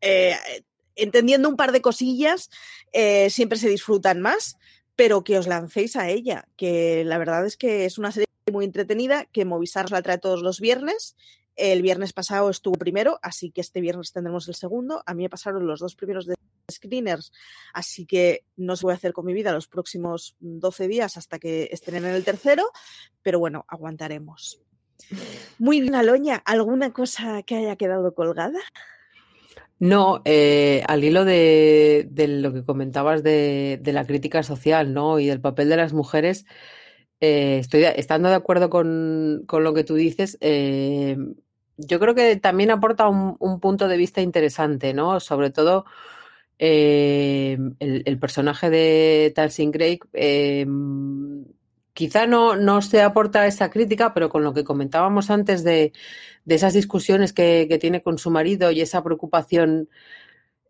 eh, 0.00 0.36
entendiendo 0.94 1.48
un 1.48 1.56
par 1.56 1.72
de 1.72 1.82
cosillas 1.82 2.48
eh, 2.92 3.28
siempre 3.28 3.58
se 3.58 3.68
disfrutan 3.68 4.20
más, 4.20 4.56
pero 4.94 5.24
que 5.24 5.36
os 5.36 5.48
lancéis 5.48 5.96
a 5.96 6.10
ella, 6.10 6.46
que 6.56 7.02
la 7.04 7.18
verdad 7.18 7.44
es 7.44 7.56
que 7.56 7.86
es 7.86 7.98
una 7.98 8.12
serie 8.12 8.28
muy 8.52 8.66
entretenida 8.66 9.24
que 9.32 9.44
Movistar 9.44 9.90
la 9.90 10.02
trae 10.02 10.18
todos 10.18 10.42
los 10.42 10.60
viernes 10.60 11.16
el 11.56 11.82
viernes 11.82 12.12
pasado 12.12 12.50
estuvo 12.50 12.74
primero, 12.74 13.18
así 13.22 13.50
que 13.50 13.60
este 13.60 13.80
viernes 13.80 14.12
tendremos 14.12 14.48
el 14.48 14.54
segundo. 14.54 15.02
A 15.06 15.14
mí 15.14 15.22
me 15.22 15.30
pasaron 15.30 15.66
los 15.66 15.80
dos 15.80 15.94
primeros 15.94 16.26
de 16.26 16.34
screeners, 16.70 17.32
así 17.74 18.06
que 18.06 18.44
no 18.56 18.76
se 18.76 18.86
voy 18.86 18.92
a 18.92 18.96
hacer 18.96 19.12
con 19.12 19.26
mi 19.26 19.32
vida 19.32 19.52
los 19.52 19.68
próximos 19.68 20.36
12 20.40 20.88
días 20.88 21.16
hasta 21.16 21.38
que 21.38 21.68
estén 21.72 21.96
en 21.96 22.06
el 22.06 22.24
tercero, 22.24 22.64
pero 23.22 23.38
bueno, 23.38 23.64
aguantaremos. 23.68 24.60
Muy 25.58 25.80
bien, 25.80 25.94
Aloña, 25.94 26.36
¿alguna 26.44 26.92
cosa 26.92 27.42
que 27.42 27.56
haya 27.56 27.76
quedado 27.76 28.14
colgada? 28.14 28.60
No, 29.78 30.22
eh, 30.24 30.84
al 30.86 31.02
hilo 31.02 31.24
de, 31.24 32.08
lo 32.16 32.52
que 32.52 32.64
comentabas 32.64 33.24
de, 33.24 33.80
de, 33.82 33.92
la 33.92 34.06
crítica 34.06 34.44
social 34.44 34.94
¿no? 34.94 35.18
y 35.18 35.26
del 35.26 35.40
papel 35.40 35.68
de 35.68 35.76
las 35.76 35.92
mujeres, 35.92 36.46
eh, 37.22 37.58
estoy 37.60 37.84
estando 37.84 38.28
de 38.28 38.34
acuerdo 38.34 38.68
con, 38.68 39.44
con 39.46 39.62
lo 39.62 39.72
que 39.74 39.84
tú 39.84 39.94
dices. 39.94 40.38
Eh, 40.40 41.16
yo 41.76 42.00
creo 42.00 42.16
que 42.16 42.34
también 42.34 42.72
aporta 42.72 43.08
un, 43.08 43.36
un, 43.38 43.60
punto 43.60 43.86
de 43.86 43.96
vista 43.96 44.20
interesante, 44.20 44.92
¿no? 44.92 45.20
Sobre 45.20 45.50
todo 45.50 45.84
eh, 46.58 47.56
el, 47.78 48.18
personaje 48.18 48.70
de 48.70 49.32
Talsin 49.36 49.70
Craig. 49.70 50.00
Quizá 51.92 52.26
no, 52.26 52.56
no 52.56 52.82
se 52.82 53.02
aporta 53.02 53.46
esa 53.46 53.70
crítica, 53.70 54.14
pero 54.14 54.28
con 54.28 54.42
lo 54.42 54.52
que 54.52 54.64
comentábamos 54.64 55.30
antes 55.30 55.62
de, 55.62 55.92
de 56.44 56.54
esas 56.56 56.74
discusiones 56.74 57.32
que, 57.32 57.66
que, 57.68 57.78
tiene 57.78 58.02
con 58.02 58.18
su 58.18 58.32
marido 58.32 58.72
y 58.72 58.80
esa 58.80 59.04
preocupación 59.04 59.88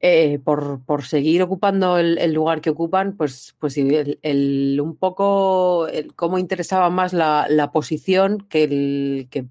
eh, 0.05 0.41
por, 0.41 0.85
por, 0.85 1.05
seguir 1.05 1.43
ocupando 1.43 1.97
el, 1.97 2.33
lugar 2.33 2.61
que 2.61 2.71
ocupan, 2.71 3.17
pues, 3.17 3.55
pues 3.61 3.79
el, 3.79 4.19
el 4.23 4.81
un 4.81 4.97
poco 4.97 5.87
cómo 6.17 6.38
interesaba 6.38 6.91
más 6.91 7.12
la, 7.12 7.71
posición 7.73 8.38
que, 8.49 8.65
el, 8.65 9.29
que 9.31 9.47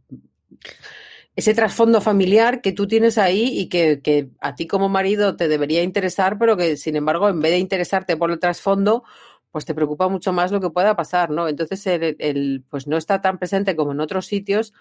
ese 1.37 1.53
trasfondo 1.53 2.01
familiar 2.01 2.61
que 2.61 2.73
tú 2.73 2.85
tienes 2.85 3.17
ahí 3.17 3.57
y 3.57 3.69
que, 3.69 4.01
que, 4.01 4.29
a 4.41 4.55
ti 4.55 4.67
como 4.67 4.89
marido 4.89 5.37
te 5.37 5.47
debería 5.47 5.83
interesar, 5.83 6.37
pero 6.37 6.57
que 6.57 6.75
sin 6.75 6.97
embargo, 6.97 7.29
en 7.29 7.39
vez 7.39 7.51
de 7.51 7.59
interesarte 7.59 8.17
por 8.17 8.29
el 8.29 8.39
trasfondo, 8.39 9.05
pues 9.51 9.65
te 9.65 9.75
preocupa 9.75 10.07
mucho 10.07 10.33
más 10.33 10.51
lo 10.51 10.61
que 10.61 10.69
pueda 10.69 10.95
pasar, 10.95 11.29
¿no? 11.29 11.47
Entonces, 11.47 11.85
el, 11.87 12.63
pues 12.69 12.87
no 12.87 12.97
está 12.97 13.21
tan 13.21 13.37
presente 13.37 13.75
como 13.75 13.91
en 13.91 13.99
otros 13.99 14.25
sitios, 14.25 14.73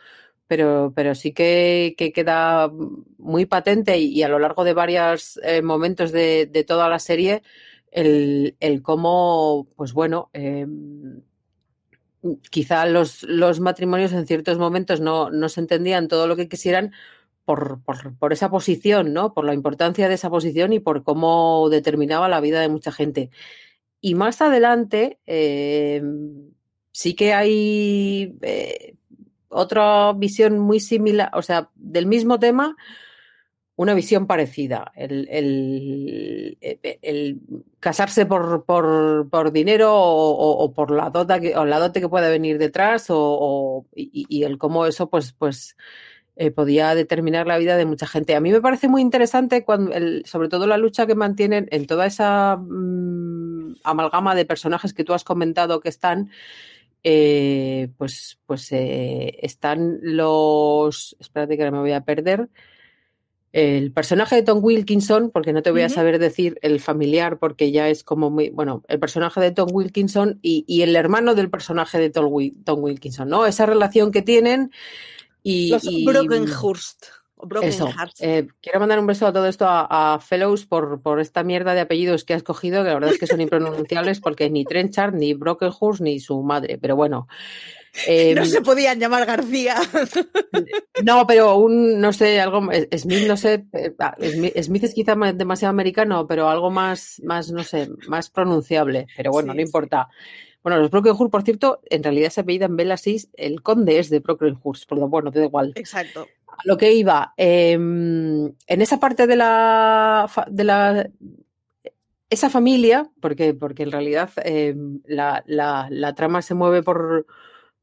pero, 0.51 0.93
pero 0.97 1.15
sí 1.15 1.33
que, 1.33 1.95
que, 1.97 2.13
queda 2.13 2.69
muy 3.19 3.47
patente 3.47 3.99
y, 3.99 4.21
a 4.25 4.29
lo 4.29 4.41
largo 4.41 4.65
de 4.65 4.75
varios 4.75 5.39
eh, 5.45 5.63
momentos 5.63 6.11
de, 6.11 6.65
toda 6.67 6.89
la 6.89 6.99
serie 6.99 7.45
el, 7.93 8.57
el 8.59 8.83
cómo, 8.83 9.69
pues 9.77 9.93
bueno, 9.93 10.29
eh, 10.33 10.67
quizá 12.51 12.85
los, 12.87 13.23
los, 13.23 13.61
matrimonios 13.61 14.13
en 14.13 14.27
ciertos 14.27 14.59
momentos 14.59 15.01
no, 15.01 15.31
no, 15.31 15.49
se 15.49 15.61
entendían 15.61 16.09
todo 16.09 16.27
lo 16.27 16.35
que 16.35 16.49
quisieran 16.49 16.91
por, 17.45 17.81
por, 17.85 18.19
por, 18.19 18.33
esa 18.33 18.51
posición, 18.51 19.13
¿no? 19.13 19.33
Por 19.35 19.45
la 19.45 19.55
importancia 19.55 20.09
de 20.09 20.15
esa 20.15 20.31
posición 20.31 20.73
y 20.73 20.81
por 20.81 21.05
cómo 21.05 21.69
determinaba 21.71 22.29
la 22.29 22.41
vida 22.41 22.61
de 22.61 22.69
mucha 22.69 22.91
gente. 22.91 23.31
Y 24.01 24.17
más 24.17 24.43
adelante 24.43 25.21
eh, 25.27 26.03
sí 26.91 27.15
que 27.15 27.35
hay 27.35 28.37
otra 29.51 30.13
visión 30.15 30.59
muy 30.59 30.81
similar, 30.81 31.31
o 31.35 31.43
sea, 31.43 31.71
del 31.75 32.07
mismo 32.07 32.39
tema, 32.39 32.77
una 33.77 33.95
visión 33.95 34.27
parecida. 34.27 34.93
El, 34.95 35.27
el, 35.31 36.59
el 36.61 37.41
casarse 37.81 38.27
por, 38.27 38.65
por, 38.67 39.29
por 39.31 39.53
dinero 39.53 39.91
o, 39.95 40.73
por 40.75 40.91
la, 40.91 41.09
dota 41.09 41.41
que, 41.41 41.57
o 41.57 41.65
la 41.65 41.79
dote 41.79 42.01
que 42.01 42.09
pueda 42.09 42.29
venir 42.29 42.59
detrás 42.59 43.07
o, 43.09 43.87
y, 43.95 44.43
el 44.45 44.59
cómo 44.59 44.85
eso 44.85 45.09
pues, 45.09 45.33
pues 45.33 45.79
eh, 46.37 46.51
podía 46.51 46.95
determinar 46.95 47.47
la 47.47 47.57
vida 47.57 47.79
de 47.79 47.87
mucha 47.87 48.07
gente. 48.07 48.37
A 48.37 48.41
mí 48.41 48.51
me 48.51 48.61
parece 48.61 48.87
muy 48.87 49.01
interesante 49.01 49.65
cuando, 49.65 49.93
el, 49.95 50.27
sobre 50.27 50.49
todo 50.51 50.67
la 50.67 50.77
lucha 50.77 51.07
que 51.07 51.15
mantienen 51.15 51.67
en 51.71 51.87
toda 51.87 52.05
esa 52.05 52.59
mmm, 52.59 53.77
amalgama 53.83 54.35
de 54.35 54.45
personajes 54.45 54.93
que 54.93 55.05
tú 55.05 55.15
has 55.15 55.25
comentado 55.25 55.81
que 55.81 55.89
están 55.89 56.31
eh, 57.03 57.89
pues, 57.97 58.39
pues 58.47 58.71
eh, 58.73 59.39
están 59.43 59.99
los. 60.03 61.17
Espérate 61.19 61.57
que 61.57 61.71
me 61.71 61.79
voy 61.79 61.93
a 61.93 62.05
perder. 62.05 62.49
el 63.53 63.93
personaje 63.93 64.37
de 64.37 64.43
Tom 64.43 64.61
Wilkinson, 64.63 65.31
porque 65.31 65.53
no 65.53 65.63
te 65.63 65.73
voy 65.73 65.83
a 65.83 65.89
saber 65.89 66.19
decir 66.19 66.59
el 66.63 66.79
familiar, 66.79 67.39
porque 67.39 67.73
ya 67.73 67.89
es 67.89 68.05
como 68.05 68.31
muy, 68.31 68.51
bueno, 68.51 68.85
el 68.89 69.01
personaje 69.01 69.41
de 69.41 69.51
Tom 69.51 69.69
Wilkinson 69.73 70.39
y, 70.41 70.83
el 70.83 70.95
hermano 70.95 71.35
del 71.35 71.51
personaje 71.51 71.99
de 71.99 72.11
Tom, 72.11 72.29
Wilkinson, 72.31 73.29
¿no? 73.29 73.47
Esa 73.47 73.67
relación 73.67 74.13
que 74.13 74.23
tienen 74.23 74.71
y... 75.43 75.71
Los 75.71 75.85
Brokenhurst. 77.45 78.21
Eso. 78.21 78.25
Eh, 78.25 78.49
quiero 78.61 78.81
mandar 78.81 78.99
un 78.99 79.07
beso 79.07 79.27
a 79.27 79.33
todo 79.33 79.47
esto 79.47 79.67
a, 79.69 80.19
Fellows 80.21 80.67
por, 80.67 81.03
por, 81.03 81.21
esta 81.21 81.43
mierda 81.43 81.75
de 81.75 81.81
apellidos 81.81 82.25
que 82.25 82.35
has 82.35 82.43
cogido, 82.43 82.83
que 82.83 82.89
la 82.89 82.95
verdad 82.95 83.13
es 83.13 83.19
que 83.19 83.27
son 83.27 83.41
impronunciables 83.41 84.21
porque 84.21 84.51
ni 84.51 84.65
Trenchard, 84.65 85.15
ni 85.15 85.35
Brokenhurst, 85.35 86.01
ni 86.01 86.21
su 86.21 86.43
madre, 86.43 86.79
pero 86.79 86.97
bueno. 86.97 87.29
no 88.07 88.13
em, 88.13 88.45
se 88.47 88.61
podían 88.63 88.99
llamar 88.99 89.27
García. 89.27 89.77
No, 91.05 91.27
pero 91.27 91.57
un, 91.57 91.99
no 91.99 92.13
sé, 92.13 92.41
algo, 92.41 92.61
Smith, 92.95 93.27
no 93.27 93.37
sé, 93.39 93.65
eh, 93.73 93.95
ah, 93.99 94.15
Smith 94.63 94.85
es 94.85 94.95
quizá 94.95 95.15
demasiado 95.33 95.71
americano, 95.71 96.27
pero 96.27 96.51
algo 96.51 96.71
más, 96.71 97.23
más, 97.25 97.51
no 97.51 97.65
sé, 97.65 97.89
más 98.07 98.29
pronunciable, 98.29 99.07
pero 99.17 99.31
bueno, 99.31 99.55
no 99.55 99.63
importa. 99.63 100.09
Bueno, 100.63 100.79
los 100.79 100.91
Brockenhurst, 100.91 101.33
por 101.33 101.43
cierto, 101.43 101.81
en 101.89 102.03
realidad 102.03 102.29
se 102.29 102.43
apellidan 102.43 102.77
Belasis, 102.77 103.31
el 103.35 103.63
conde 103.63 103.99
es 103.99 104.11
de 104.11 104.19
Brockenhurst, 104.19 104.85
pero 104.87 105.09
bueno, 105.09 105.33
te 105.33 105.39
da 105.39 105.47
igual. 105.47 105.73
Exacto. 105.75 106.27
A 106.59 106.63
lo 106.65 106.77
que 106.77 106.93
iba, 106.93 107.33
em, 107.37 108.47
en 108.67 108.83
esa 108.83 109.01
parte 109.01 109.27
de 109.27 109.37
la, 109.37 110.31
de 110.49 110.65
la 110.65 111.11
esa 112.31 112.49
familia, 112.49 113.11
porque, 113.21 113.55
porque 113.55 113.83
en 113.83 113.93
realidad 113.93 114.31
em, 114.45 115.01
la, 115.07 115.43
la, 115.47 116.15
trama 116.15 116.43
se 116.43 116.55
mueve 116.55 116.83
por, 116.83 117.27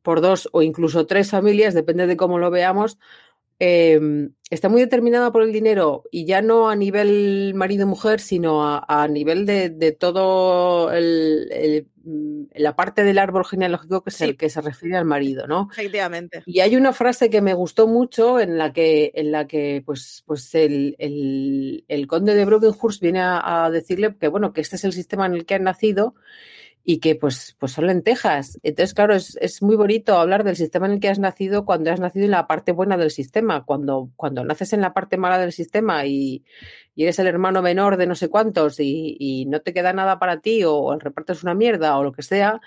por 0.01 0.21
dos 0.21 0.49
o 0.53 0.61
incluso 0.61 1.05
tres 1.05 1.29
familias, 1.31 1.73
depende 1.73 2.07
de 2.07 2.15
cómo 2.15 2.39
lo 2.39 2.49
veamos, 2.49 2.97
em, 3.59 4.31
está 4.49 4.69
muy 4.69 4.81
determinada 4.81 5.31
por 5.31 5.43
el 5.43 5.51
dinero 5.51 6.03
y 6.11 6.25
ya 6.25 6.41
no 6.41 6.69
a 6.69 6.75
nivel 6.75 7.53
marido-mujer, 7.55 8.19
sino 8.19 8.63
a, 8.63 9.07
nivel 9.07 9.45
de, 9.45 9.91
todo 9.99 10.91
el, 10.91 11.87
mm, 12.03 12.43
la 12.55 12.75
parte 12.75 13.03
del 13.03 13.17
árbol 13.17 13.45
genealógico 13.45 14.03
que 14.03 14.09
es 14.09 14.21
el 14.21 14.37
que 14.37 14.49
se 14.49 14.61
refiere 14.61 14.97
al 14.97 15.05
marido, 15.05 15.47
¿no? 15.47 15.69
Efectivamente. 15.71 16.43
Y 16.45 16.61
hay 16.61 16.75
una 16.75 16.93
frase 16.93 17.29
que 17.29 17.41
me 17.41 17.53
gustó 17.53 17.87
mucho 17.87 18.39
en 18.39 18.57
la 18.57 18.73
que, 18.73 19.11
en 19.15 19.31
la 19.31 19.47
que 19.47 19.83
pues, 19.85 20.23
pues 20.25 20.53
el, 20.55 20.95
conde 22.07 22.35
de 22.35 22.45
Brokenhurst 22.45 23.01
viene 23.01 23.19
a, 23.19 23.65
a 23.65 23.71
decirle 23.71 24.15
que 24.19 24.27
bueno, 24.27 24.53
que 24.53 24.61
este 24.61 24.77
es 24.77 24.83
el 24.83 24.93
sistema 24.93 25.25
en 25.25 25.33
el 25.33 25.45
que 25.45 25.55
han 25.55 25.63
nacido 25.63 26.15
y 26.89 26.99
que 26.99 27.15
pues, 27.15 27.53
pues 27.59 27.73
son 27.73 27.87
lentejas. 27.87 28.59
Entonces, 28.63 28.93
claro, 28.93 29.13
es, 29.13 29.37
es, 29.41 29.61
muy 29.61 29.75
bonito 29.75 30.17
hablar 30.17 30.45
del 30.45 30.55
sistema 30.55 30.85
en 30.85 30.93
el 30.93 30.99
que 31.01 31.09
has 31.09 31.19
nacido 31.19 31.65
cuando 31.65 31.91
has 31.91 31.99
nacido 31.99 32.23
en 32.23 32.31
la 32.31 32.47
parte 32.47 32.71
buena 32.71 32.95
del 32.95 33.11
sistema. 33.11 33.65
Cuando, 33.65 34.09
cuando 34.15 34.45
naces 34.45 34.71
en 34.71 34.79
la 34.79 34.93
parte 34.93 35.17
mala 35.17 35.37
del 35.37 35.51
sistema 35.51 36.05
y, 36.05 36.45
y 36.95 37.03
eres 37.03 37.19
el 37.19 37.27
hermano 37.27 37.61
menor 37.61 37.97
de 37.97 38.07
no 38.07 38.15
sé 38.15 38.29
cuántos 38.29 38.79
y, 38.79 39.17
y, 39.19 39.45
no 39.47 39.59
te 39.61 39.73
queda 39.73 39.91
nada 39.91 40.17
para 40.17 40.39
ti 40.39 40.63
o 40.63 40.93
el 40.93 41.01
reparto 41.01 41.33
es 41.33 41.43
una 41.43 41.55
mierda 41.55 41.97
o 41.97 42.05
lo 42.05 42.13
que 42.13 42.23
sea, 42.23 42.61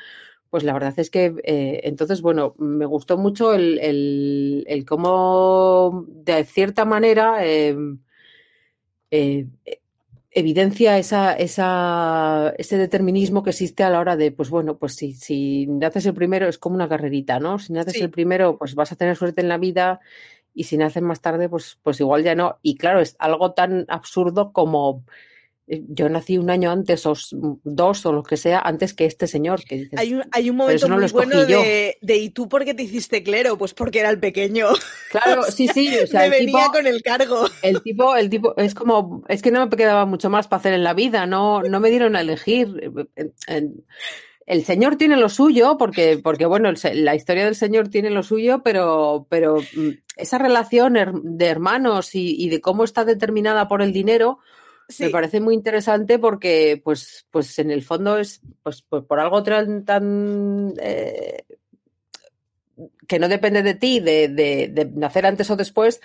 pues 0.50 0.64
la 0.64 0.74
verdad 0.74 0.92
es 0.98 1.08
que 1.08 1.34
eh, 1.42 1.80
entonces, 1.84 2.20
bueno, 2.20 2.54
me 2.58 2.84
gustó 2.84 3.16
mucho 3.16 3.54
el, 3.54 3.78
el, 3.78 4.64
el 4.68 4.84
cómo 4.84 6.04
de 6.08 6.44
cierta 6.44 6.84
manera 6.84 7.38
eh, 7.46 7.74
eh, 9.10 9.46
evidencia 10.30 10.98
esa, 10.98 11.32
esa, 11.32 12.54
ese 12.56 12.78
determinismo 12.78 13.42
que 13.42 13.50
existe 13.50 13.82
a 13.82 13.90
la 13.90 14.00
hora 14.00 14.16
de, 14.16 14.30
pues 14.30 14.48
bueno, 14.50 14.78
pues 14.78 14.94
si, 14.94 15.14
si 15.14 15.66
naces 15.66 16.06
el 16.06 16.14
primero 16.14 16.48
es 16.48 16.58
como 16.58 16.76
una 16.76 16.88
carrerita, 16.88 17.40
¿no? 17.40 17.58
Si 17.58 17.72
naces 17.72 18.00
el 18.00 18.10
primero, 18.10 18.56
pues 18.56 18.74
vas 18.74 18.92
a 18.92 18.96
tener 18.96 19.16
suerte 19.16 19.40
en 19.40 19.48
la 19.48 19.58
vida 19.58 20.00
y 20.54 20.64
si 20.64 20.76
naces 20.76 21.02
más 21.02 21.20
tarde, 21.20 21.48
pues, 21.48 21.78
pues 21.82 22.00
igual 22.00 22.22
ya 22.22 22.34
no. 22.34 22.58
Y 22.62 22.76
claro, 22.76 23.00
es 23.00 23.16
algo 23.18 23.52
tan 23.52 23.86
absurdo 23.88 24.52
como 24.52 25.04
yo 25.88 26.08
nací 26.08 26.36
un 26.36 26.50
año 26.50 26.70
antes 26.70 27.06
o 27.06 27.14
dos 27.62 28.04
o 28.04 28.12
lo 28.12 28.22
que 28.22 28.36
sea 28.36 28.60
antes 28.60 28.92
que 28.92 29.04
este 29.04 29.26
señor. 29.26 29.62
Que 29.64 29.88
hay, 29.96 30.14
un, 30.14 30.24
hay 30.32 30.50
un 30.50 30.56
momento 30.56 30.88
muy 30.88 31.06
bueno 31.08 31.44
de, 31.44 31.96
de, 32.00 32.16
¿y 32.16 32.30
tú 32.30 32.48
por 32.48 32.64
qué 32.64 32.74
te 32.74 32.82
hiciste 32.82 33.22
clero? 33.22 33.56
Pues 33.56 33.72
porque 33.72 34.00
era 34.00 34.10
el 34.10 34.18
pequeño. 34.18 34.66
Claro, 35.10 35.42
sí, 35.50 35.68
sí. 35.68 35.96
O 35.96 36.06
sea, 36.06 36.22
Me 36.22 36.30
venía 36.30 36.66
con 36.72 36.86
el 36.86 37.02
cargo. 37.02 37.46
El 37.62 37.82
tipo, 37.82 38.16
el 38.16 38.28
tipo, 38.28 38.54
es 38.56 38.74
como, 38.74 39.22
es 39.28 39.42
que 39.42 39.52
no 39.52 39.66
me 39.66 39.76
quedaba 39.76 40.06
mucho 40.06 40.28
más 40.28 40.48
para 40.48 40.58
hacer 40.58 40.72
en 40.72 40.82
la 40.82 40.94
vida, 40.94 41.26
no, 41.26 41.62
no 41.62 41.80
me 41.80 41.90
dieron 41.90 42.16
a 42.16 42.22
elegir. 42.22 42.92
El 44.46 44.64
señor 44.64 44.96
tiene 44.96 45.16
lo 45.16 45.28
suyo, 45.28 45.76
porque, 45.78 46.18
porque 46.18 46.46
bueno, 46.46 46.70
la 46.94 47.14
historia 47.14 47.44
del 47.44 47.54
señor 47.54 47.88
tiene 47.88 48.10
lo 48.10 48.24
suyo, 48.24 48.62
pero, 48.64 49.26
pero 49.30 49.58
mm, 49.58 49.90
esa 50.16 50.38
relación 50.38 50.96
de 51.22 51.46
hermanos 51.46 52.10
y 52.14 52.48
de 52.48 52.60
cómo 52.60 52.82
está 52.82 53.04
determinada 53.04 53.68
por 53.68 53.82
el 53.82 53.92
dinero, 53.92 54.40
me 54.98 55.10
parece 55.10 55.40
muy 55.40 55.54
interesante 55.54 56.18
porque, 56.18 56.80
pues, 56.82 57.26
pues 57.30 57.58
en 57.58 57.70
el 57.70 57.82
fondo 57.82 58.18
es, 58.18 58.40
pues, 58.62 58.82
pues 58.82 59.04
por 59.04 59.20
algo 59.20 59.42
tan, 59.42 60.74
eh, 60.80 61.44
que 63.06 63.18
no 63.18 63.28
depende 63.28 63.62
de 63.62 63.74
ti, 63.74 64.00
de, 64.00 64.90
nacer 64.94 65.26
antes 65.26 65.50
o 65.50 65.56
después, 65.56 66.00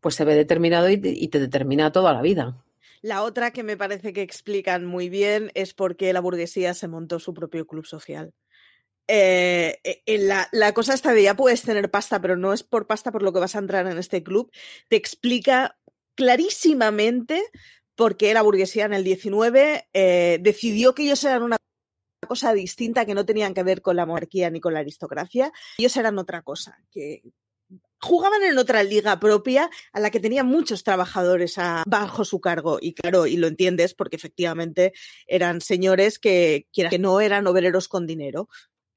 pues 0.00 0.14
se 0.14 0.24
ve 0.24 0.34
determinado 0.34 0.88
y, 0.88 0.98
te 0.98 1.40
determina 1.40 1.92
toda 1.92 2.12
la 2.12 2.22
vida. 2.22 2.62
La 3.02 3.22
otra 3.22 3.50
que 3.50 3.62
me 3.62 3.76
parece 3.76 4.12
que 4.12 4.22
explican 4.22 4.84
muy 4.84 5.08
bien 5.08 5.50
es 5.54 5.72
por 5.74 5.96
qué 5.96 6.12
la 6.12 6.20
burguesía 6.20 6.74
se 6.74 6.88
montó 6.88 7.18
su 7.18 7.32
propio 7.32 7.66
club 7.66 7.86
social. 7.86 8.34
Eh, 9.08 9.80
eh, 9.82 10.18
la, 10.18 10.48
la, 10.52 10.72
cosa 10.72 10.94
esta 10.94 11.12
de 11.12 11.24
ya 11.24 11.34
puedes 11.34 11.62
tener 11.62 11.90
pasta, 11.90 12.20
pero 12.20 12.36
no 12.36 12.52
es 12.52 12.62
por 12.62 12.86
pasta 12.86 13.10
por 13.10 13.22
lo 13.22 13.32
que 13.32 13.40
vas 13.40 13.56
a 13.56 13.58
entrar 13.58 13.86
en 13.86 13.98
este 13.98 14.22
club, 14.22 14.52
te 14.88 14.96
explica 14.96 15.76
clarísimamente 16.14 17.42
porque 18.00 18.32
la 18.32 18.40
burguesía 18.40 18.86
en 18.86 18.94
el 18.94 19.04
19 19.04 19.90
eh, 19.92 20.38
decidió 20.40 20.94
que 20.94 21.02
ellos 21.02 21.22
eran 21.22 21.42
una 21.42 21.58
cosa 22.26 22.54
distinta 22.54 23.04
que 23.04 23.12
no 23.12 23.26
tenían 23.26 23.52
que 23.52 23.62
ver 23.62 23.82
con 23.82 23.94
la 23.94 24.06
monarquía 24.06 24.48
ni 24.48 24.58
con 24.58 24.72
la 24.72 24.80
aristocracia. 24.80 25.52
Ellos 25.76 25.94
eran 25.98 26.18
otra 26.18 26.40
cosa, 26.40 26.78
que 26.90 27.20
jugaban 28.00 28.42
en 28.42 28.56
otra 28.56 28.82
liga 28.84 29.20
propia 29.20 29.68
a 29.92 30.00
la 30.00 30.10
que 30.10 30.18
tenían 30.18 30.46
muchos 30.46 30.82
trabajadores 30.82 31.56
bajo 31.84 32.24
su 32.24 32.40
cargo. 32.40 32.78
Y 32.80 32.94
claro, 32.94 33.26
y 33.26 33.36
lo 33.36 33.48
entiendes 33.48 33.92
porque 33.92 34.16
efectivamente 34.16 34.94
eran 35.26 35.60
señores 35.60 36.18
que, 36.18 36.68
que 36.72 36.98
no 36.98 37.20
eran 37.20 37.46
obreros 37.46 37.86
con 37.86 38.06
dinero 38.06 38.48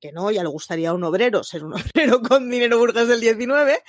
que 0.03 0.11
no, 0.11 0.29
ya 0.31 0.43
le 0.43 0.49
gustaría 0.49 0.89
a 0.89 0.93
un 0.93 1.05
obrero 1.05 1.45
ser 1.45 1.63
un 1.63 1.73
obrero 1.95 2.21
con 2.21 2.49
dinero 2.49 2.77
burgués 2.77 3.07
del 3.07 3.21
19, 3.21 3.81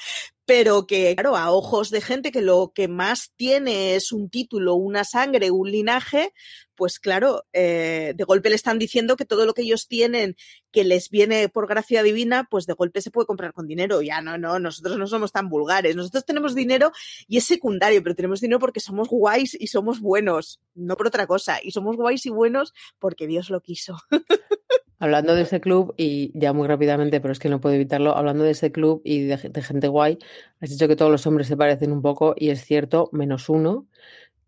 pero 0.45 0.87
que, 0.87 1.13
claro, 1.17 1.37
a 1.37 1.51
ojos 1.51 1.91
de 1.91 2.01
gente 2.01 2.31
que 2.31 2.41
lo 2.41 2.71
que 2.73 2.87
más 2.87 3.33
tiene 3.35 3.97
es 3.97 4.13
un 4.13 4.31
título, 4.31 4.77
una 4.77 5.03
sangre, 5.03 5.51
un 5.51 5.69
linaje, 5.69 6.33
pues 6.77 7.01
claro, 7.01 7.47
eh, 7.53 8.13
de 8.15 8.25
golpe 8.25 8.49
le 8.49 8.55
están 8.55 8.79
diciendo 8.79 9.17
que 9.17 9.25
todo 9.25 9.45
lo 9.45 9.55
que 9.55 9.63
ellos 9.63 9.89
tienen, 9.89 10.37
que 10.71 10.85
les 10.85 11.11
viene 11.11 11.49
por 11.49 11.67
gracia 11.67 12.05
divina, 12.05 12.47
pues 12.49 12.67
de 12.67 12.75
golpe 12.75 13.01
se 13.01 13.11
puede 13.11 13.27
comprar 13.27 13.53
con 13.53 13.67
dinero. 13.67 14.01
Ya 14.01 14.21
no, 14.21 14.39
no, 14.39 14.61
nosotros 14.61 14.97
no 14.97 15.09
somos 15.09 15.33
tan 15.33 15.49
vulgares. 15.49 15.97
Nosotros 15.97 16.25
tenemos 16.25 16.55
dinero 16.55 16.93
y 17.27 17.39
es 17.39 17.45
secundario, 17.45 18.05
pero 18.05 18.15
tenemos 18.15 18.41
dinero 18.41 18.61
porque 18.61 18.79
somos 18.79 19.09
guays 19.09 19.57
y 19.59 19.67
somos 19.67 19.99
buenos, 19.99 20.61
no 20.75 20.97
por 20.97 21.09
otra 21.09 21.27
cosa. 21.27 21.59
Y 21.61 21.73
somos 21.73 21.97
guays 21.97 22.25
y 22.27 22.31
buenos 22.31 22.73
porque 23.01 23.27
Dios 23.27 23.51
lo 23.51 23.61
quiso. 23.61 23.97
Hablando 25.05 25.35
de 25.35 25.43
ese 25.43 25.61
club, 25.61 25.93
y 25.99 26.33
ya 26.33 26.55
muy 26.55 26.67
rápidamente, 26.67 27.21
pero 27.21 27.33
es 27.33 27.39
que 27.39 27.51
no 27.51 27.61
puedo 27.61 27.75
evitarlo, 27.75 28.17
hablando 28.17 28.43
de 28.43 28.53
ese 28.53 28.73
club 28.73 29.03
y 29.05 29.25
de, 29.25 29.37
gente 29.37 29.89
guay, 29.89 30.19
has 30.63 30.71
dicho 30.71 30.89
que 30.89 30.97
todos 30.97 31.13
los 31.13 31.27
hombres 31.27 31.47
se 31.47 31.59
parecen 31.59 31.93
un 31.93 32.01
poco, 32.01 32.35
y 32.39 32.49
es 32.49 32.65
cierto, 32.65 33.11
menos 33.13 33.51
uno, 33.51 33.87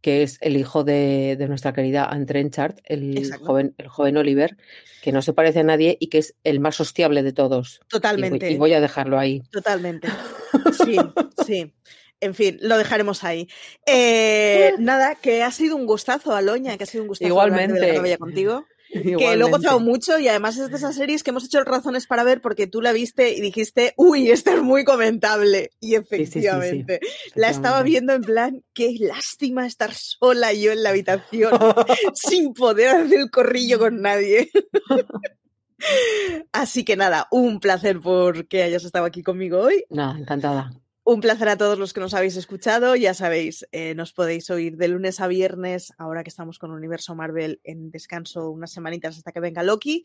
que 0.01 0.23
es 0.23 0.39
el 0.41 0.57
hijo 0.57 0.83
de, 0.83 1.37
nuestra 1.47 1.75
querida 1.75 2.07
Anne 2.07 2.25
Trenchard, 2.25 2.77
el 2.85 3.31
joven, 3.35 3.75
el 3.77 3.89
joven 3.89 4.17
Oliver, 4.17 4.57
que 5.03 5.13
no 5.13 5.21
se 5.21 5.35
parece 5.35 5.61
a 5.61 5.63
nadie 5.63 5.99
y 6.01 6.07
que 6.07 6.17
es 6.17 6.35
el 6.43 6.59
más 6.59 6.81
hostiable 6.81 7.23
de 7.23 7.35
todos. 7.35 7.83
Totalmente. 7.89 8.51
Y 8.51 8.57
voy, 8.57 8.73
a 8.73 8.81
dejarlo 8.81 9.19
ahí. 9.19 9.43
Totalmente. 9.51 10.09
Sí, 10.83 10.97
sí. 11.45 11.75
En 12.21 12.35
fin, 12.35 12.57
lo 12.63 12.79
dejaremos 12.79 13.25
ahí. 13.25 13.47
Eh, 13.85 14.73
nada, 14.79 15.17
que 15.17 15.43
ha 15.43 15.51
sido 15.51 15.77
un 15.77 15.85
gustazo, 15.85 16.35
Aloña, 16.35 16.79
que 16.79 16.85
ha 16.85 16.87
sido 16.87 17.03
un 17.03 17.09
gustazo 17.09 17.29
Igualmente. 17.29 18.01
De 18.01 18.17
contigo. 18.17 18.65
Que 19.19 19.37
lo 19.37 19.49
he 19.49 19.51
gozado 19.51 19.81
mucho 19.81 20.19
y 20.19 20.29
además 20.29 20.57
es 20.57 20.71
de 20.71 20.77
esas 20.77 20.95
series 20.95 21.23
que 21.23 21.31
hemos 21.31 21.45
hecho 21.45 21.63
razones 21.65 22.07
para 22.07 22.25
ver 22.25 22.41
porque 22.41 22.67
tú 22.67 22.81
la 22.81 22.93
viste 22.93 23.35
y 23.35 23.41
dijiste, 23.41 23.95
uy, 23.97 24.31
esta 24.31 24.55
es 24.55 24.63
muy 24.63 24.85
comentable. 24.85 25.71
Y 25.81 25.95
efectivamente, 25.95 27.01
la 27.35 27.51
estaba 27.51 27.83
viendo 27.83 28.13
en 28.13 28.23
plan, 28.23 28.63
qué 28.73 28.95
lástima 28.99 29.67
estar 29.67 29.93
sola 29.95 30.53
yo 30.53 30.73
en 30.73 30.83
la 30.83 30.91
habitación 30.91 31.53
sin 32.15 32.55
poder 32.55 32.89
hacer 32.89 33.21
el 33.21 33.31
corrillo 33.31 33.79
con 33.79 34.01
nadie. 34.01 34.51
Así 36.53 36.85
que 36.85 36.97
nada, 36.97 37.29
un 37.31 37.61
placer 37.61 38.01
por 38.01 38.49
que 38.49 38.63
hayas 38.63 38.85
estado 38.85 39.05
aquí 39.05 39.23
conmigo 39.23 39.61
hoy. 39.61 39.85
Nada, 39.91 40.19
encantada. 40.19 40.73
Un 41.09 41.21
placer 41.21 41.49
a 41.49 41.57
todos 41.57 41.79
los 41.79 41.93
que 41.93 42.01
nos 42.01 42.15
habéis 42.15 42.35
escuchado. 42.35 42.97
Ya 42.97 43.15
sabéis, 43.15 43.65
eh, 43.71 43.95
nos 43.95 44.13
podéis 44.13 44.51
oír 44.51 44.77
de 44.77 44.89
lunes 44.89 45.21
a 45.21 45.29
viernes, 45.29 45.93
ahora 45.99 46.25
que 46.25 46.31
estamos 46.31 46.59
con 46.59 46.73
Universo 46.73 47.15
Marvel 47.15 47.61
en 47.63 47.93
descanso 47.93 48.51
unas 48.51 48.73
semanitas 48.73 49.17
hasta 49.17 49.31
que 49.31 49.39
venga 49.39 49.63
Loki, 49.63 50.03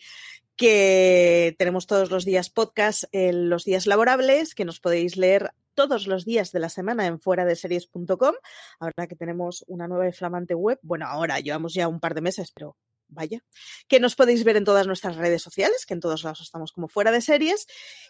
que 0.56 1.56
tenemos 1.58 1.88
todos 1.88 2.12
los 2.12 2.24
días 2.24 2.52
podcast 2.52 3.06
en 3.14 3.50
los 3.50 3.66
días 3.66 3.88
laborables, 3.88 4.54
que 4.54 4.64
nos 4.64 4.80
podéis 4.80 5.18
leer 5.18 5.50
todos 5.74 6.06
los 6.06 6.24
días 6.24 6.52
de 6.52 6.60
la 6.60 6.70
semana 6.70 7.08
en 7.08 7.20
fuera 7.20 7.46
de 7.46 7.56
series.com. 7.56 8.36
Ahora 8.80 9.08
que 9.08 9.16
tenemos 9.16 9.66
una 9.68 9.88
nueva 9.88 10.08
y 10.08 10.12
flamante 10.12 10.54
web, 10.54 10.78
bueno, 10.84 11.08
ahora 11.08 11.40
llevamos 11.40 11.74
ya 11.74 11.88
un 11.88 12.00
par 12.00 12.14
de 12.14 12.22
meses, 12.22 12.52
pero 12.52 12.78
vaya, 13.08 13.44
que 13.88 14.00
nos 14.00 14.16
podéis 14.16 14.44
ver 14.44 14.56
en 14.56 14.66
todas 14.66 14.86
nuestras 14.86 15.16
redes 15.16 15.42
sociales, 15.42 15.88
que 15.88 15.96
en 15.96 16.00
todos 16.00 16.24
lados 16.24 16.42
estamos 16.42 16.72
como 16.72 16.88
fuera 16.88 17.12
de 17.12 17.22
series 17.22 17.66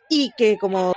y 0.10 0.34
que 0.38 0.58
como... 0.58 0.94